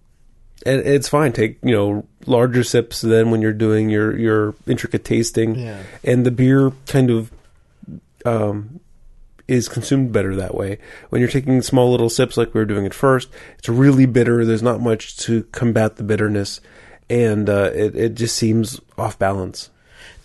[0.66, 1.32] and it's fine.
[1.32, 5.54] Take you know larger sips than when you're doing your your intricate tasting.
[5.56, 5.78] Yeah.
[6.02, 7.30] And the beer kind of
[8.24, 8.80] um,
[9.46, 10.78] is consumed better that way.
[11.10, 13.28] When you're taking small little sips like we were doing at first,
[13.58, 14.44] it's really bitter.
[14.44, 16.60] There's not much to combat the bitterness,
[17.10, 19.70] and uh, it it just seems off balance.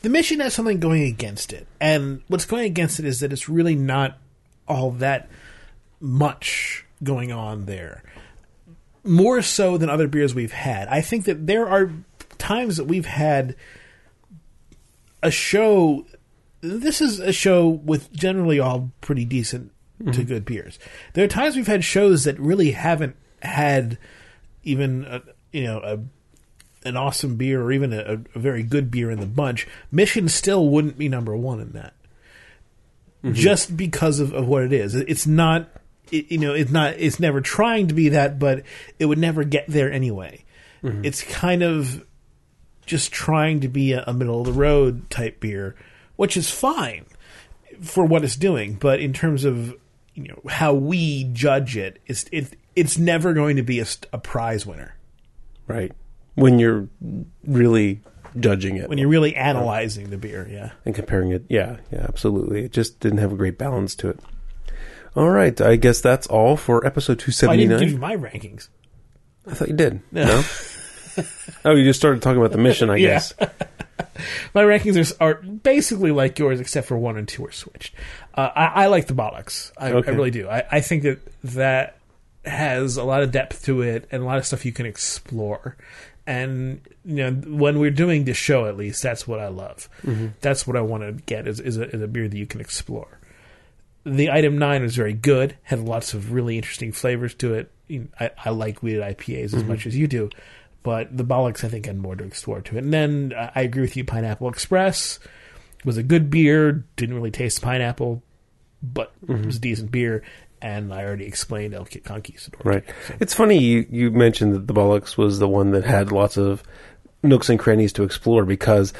[0.01, 3.49] the mission has something going against it, and what's going against it is that it's
[3.49, 4.17] really not
[4.67, 5.27] all that
[5.99, 8.03] much going on there.
[9.03, 10.87] More so than other beers we've had.
[10.87, 11.91] I think that there are
[12.37, 13.55] times that we've had
[15.23, 16.05] a show.
[16.61, 20.23] This is a show with generally all pretty decent to mm-hmm.
[20.23, 20.79] good beers.
[21.13, 23.97] There are times we've had shows that really haven't had
[24.63, 25.99] even a, you know a
[26.85, 30.67] an awesome beer or even a, a very good beer in the bunch, Mission still
[30.67, 31.93] wouldn't be number one in that.
[33.23, 33.33] Mm-hmm.
[33.33, 34.95] Just because of, of what it is.
[34.95, 35.69] It's not,
[36.11, 38.63] it, you know, it's not, it's never trying to be that, but
[38.97, 40.45] it would never get there anyway.
[40.81, 41.03] Mm-hmm.
[41.03, 42.05] It's kind of
[42.85, 45.75] just trying to be a, a middle of the road type beer,
[46.19, 47.05] which is fine
[47.79, 48.73] for what it's doing.
[48.73, 49.73] But in terms of,
[50.15, 54.17] you know, how we judge it, it's, it, it's never going to be a, a
[54.17, 54.97] prize winner.
[55.65, 55.93] Right.
[56.35, 56.89] When you're
[57.45, 58.01] really
[58.37, 60.45] judging it when you're really analyzing the beer.
[60.51, 60.71] Yeah.
[60.83, 62.65] and comparing it, yeah, yeah, absolutely.
[62.65, 64.19] It just didn't have a great balance to it.
[65.15, 68.67] All right, I guess that's all for episode two I didn't give you my rankings.
[69.47, 70.01] I thought you did.
[70.11, 70.43] No.
[71.65, 73.07] oh, you just started talking about the mission, I Yeah.
[73.09, 73.33] guess.
[74.53, 77.95] My rankings are, are basically like yours, except for one and two are switched.
[78.33, 79.71] Uh, I, I like the bollocks.
[79.77, 80.11] I, Okay.
[80.11, 80.47] I really do.
[80.49, 81.97] I, I think that that
[82.45, 85.75] has a lot of depth to it and a lot of stuff you can explore.
[86.27, 89.89] And you know, when we're doing this show, at least that's what I love.
[90.41, 92.61] That's what I want to get is, is, a, is a beer that you can
[92.61, 93.19] explore.
[94.05, 95.57] The item nine was very good.
[95.63, 97.71] Had lots of really interesting flavors to it.
[97.87, 100.29] You know, I, I like wheated IPAs as much as you do,
[100.89, 102.83] but the bollocks I think had more to explore to it.
[102.83, 104.03] And then uh, I agree with you.
[104.03, 105.19] Pineapple Express
[105.85, 106.83] was a good beer.
[106.95, 108.23] Didn't really taste pineapple,
[108.81, 110.23] but it was a decent beer.
[110.63, 112.61] And I already explained El Conquistador.
[112.63, 112.83] Right.
[113.19, 116.63] It's funny you, you mentioned that the Bollocks was the one that had lots of
[117.21, 118.91] nooks and crannies to explore because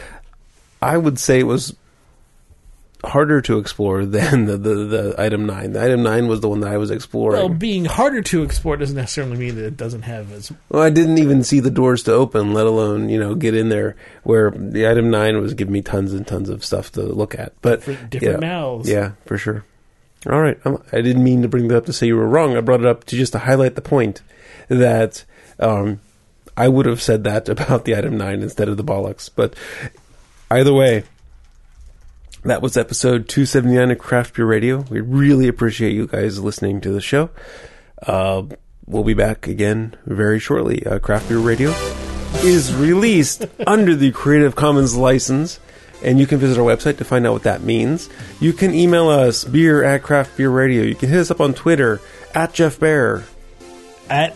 [0.83, 1.75] I would say it was
[3.03, 5.73] harder to explore than the, the, the item nine.
[5.73, 7.39] The item nine was the one that I was exploring.
[7.39, 10.89] Well, being harder to explore doesn't necessarily mean that it doesn't have as Well, I
[10.89, 13.95] didn't even see the doors to open, let alone you know get in there.
[14.23, 17.53] Where the item nine was giving me tons and tons of stuff to look at.
[17.61, 18.89] But different, different yeah, mouths.
[18.89, 19.65] yeah, for sure.
[20.27, 20.59] All right.
[20.65, 22.57] Um, I didn't mean to bring that up to say you were wrong.
[22.57, 24.21] I brought it up to just to highlight the point
[24.67, 25.23] that
[25.59, 26.01] um,
[26.57, 29.29] I would have said that about the item nine instead of the bollocks.
[29.33, 29.55] But
[30.51, 31.03] either way,
[32.43, 34.79] that was episode 279 of Craft Beer Radio.
[34.89, 37.29] We really appreciate you guys listening to the show.
[38.01, 38.43] Uh,
[38.85, 40.85] we'll be back again very shortly.
[40.85, 41.71] Uh, Craft Beer Radio
[42.37, 45.59] is released under the Creative Commons license,
[46.03, 48.09] and you can visit our website to find out what that means.
[48.39, 50.83] You can email us beer at Craft Beer Radio.
[50.83, 51.99] You can hit us up on Twitter
[52.33, 53.25] at Jeff Bearer,
[54.09, 54.35] At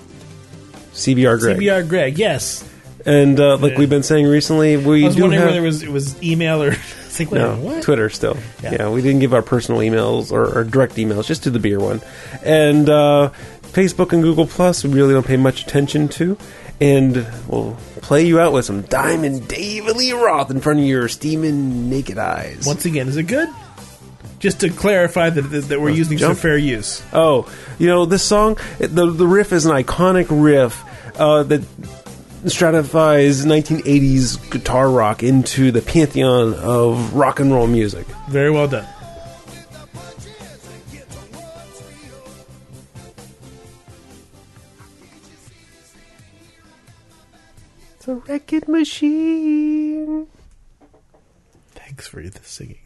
[0.94, 1.58] CBR Greg.
[1.58, 2.70] CBR Greg, yes.
[3.06, 5.66] And uh, like we've been saying recently, we I was do wondering have whether it
[5.66, 6.74] was it was email or
[7.20, 7.84] like no what?
[7.84, 8.38] Twitter still.
[8.62, 8.74] Yeah.
[8.74, 8.90] Yeah.
[8.90, 12.02] we didn't give our personal emails or, or direct emails, just to the beer one.
[12.44, 13.32] And uh,
[13.64, 16.38] Facebook and Google Plus, we really don't pay much attention to.
[16.82, 21.08] And we'll play you out with some Diamond David Lee Roth in front of your
[21.08, 22.66] steaming naked eyes.
[22.66, 23.48] Once again, is it good?
[24.40, 27.02] Just to clarify that that, that we're using for fair use.
[27.14, 27.50] Oh,
[27.80, 28.58] you know this song.
[28.80, 30.84] The the riff is an iconic riff
[31.18, 31.64] uh, that
[32.52, 38.06] stratifies 1980s guitar rock into the pantheon of rock and roll music.
[38.30, 38.88] Very well done.
[47.96, 50.28] It's a record machine.
[51.72, 52.83] Thanks for the singing.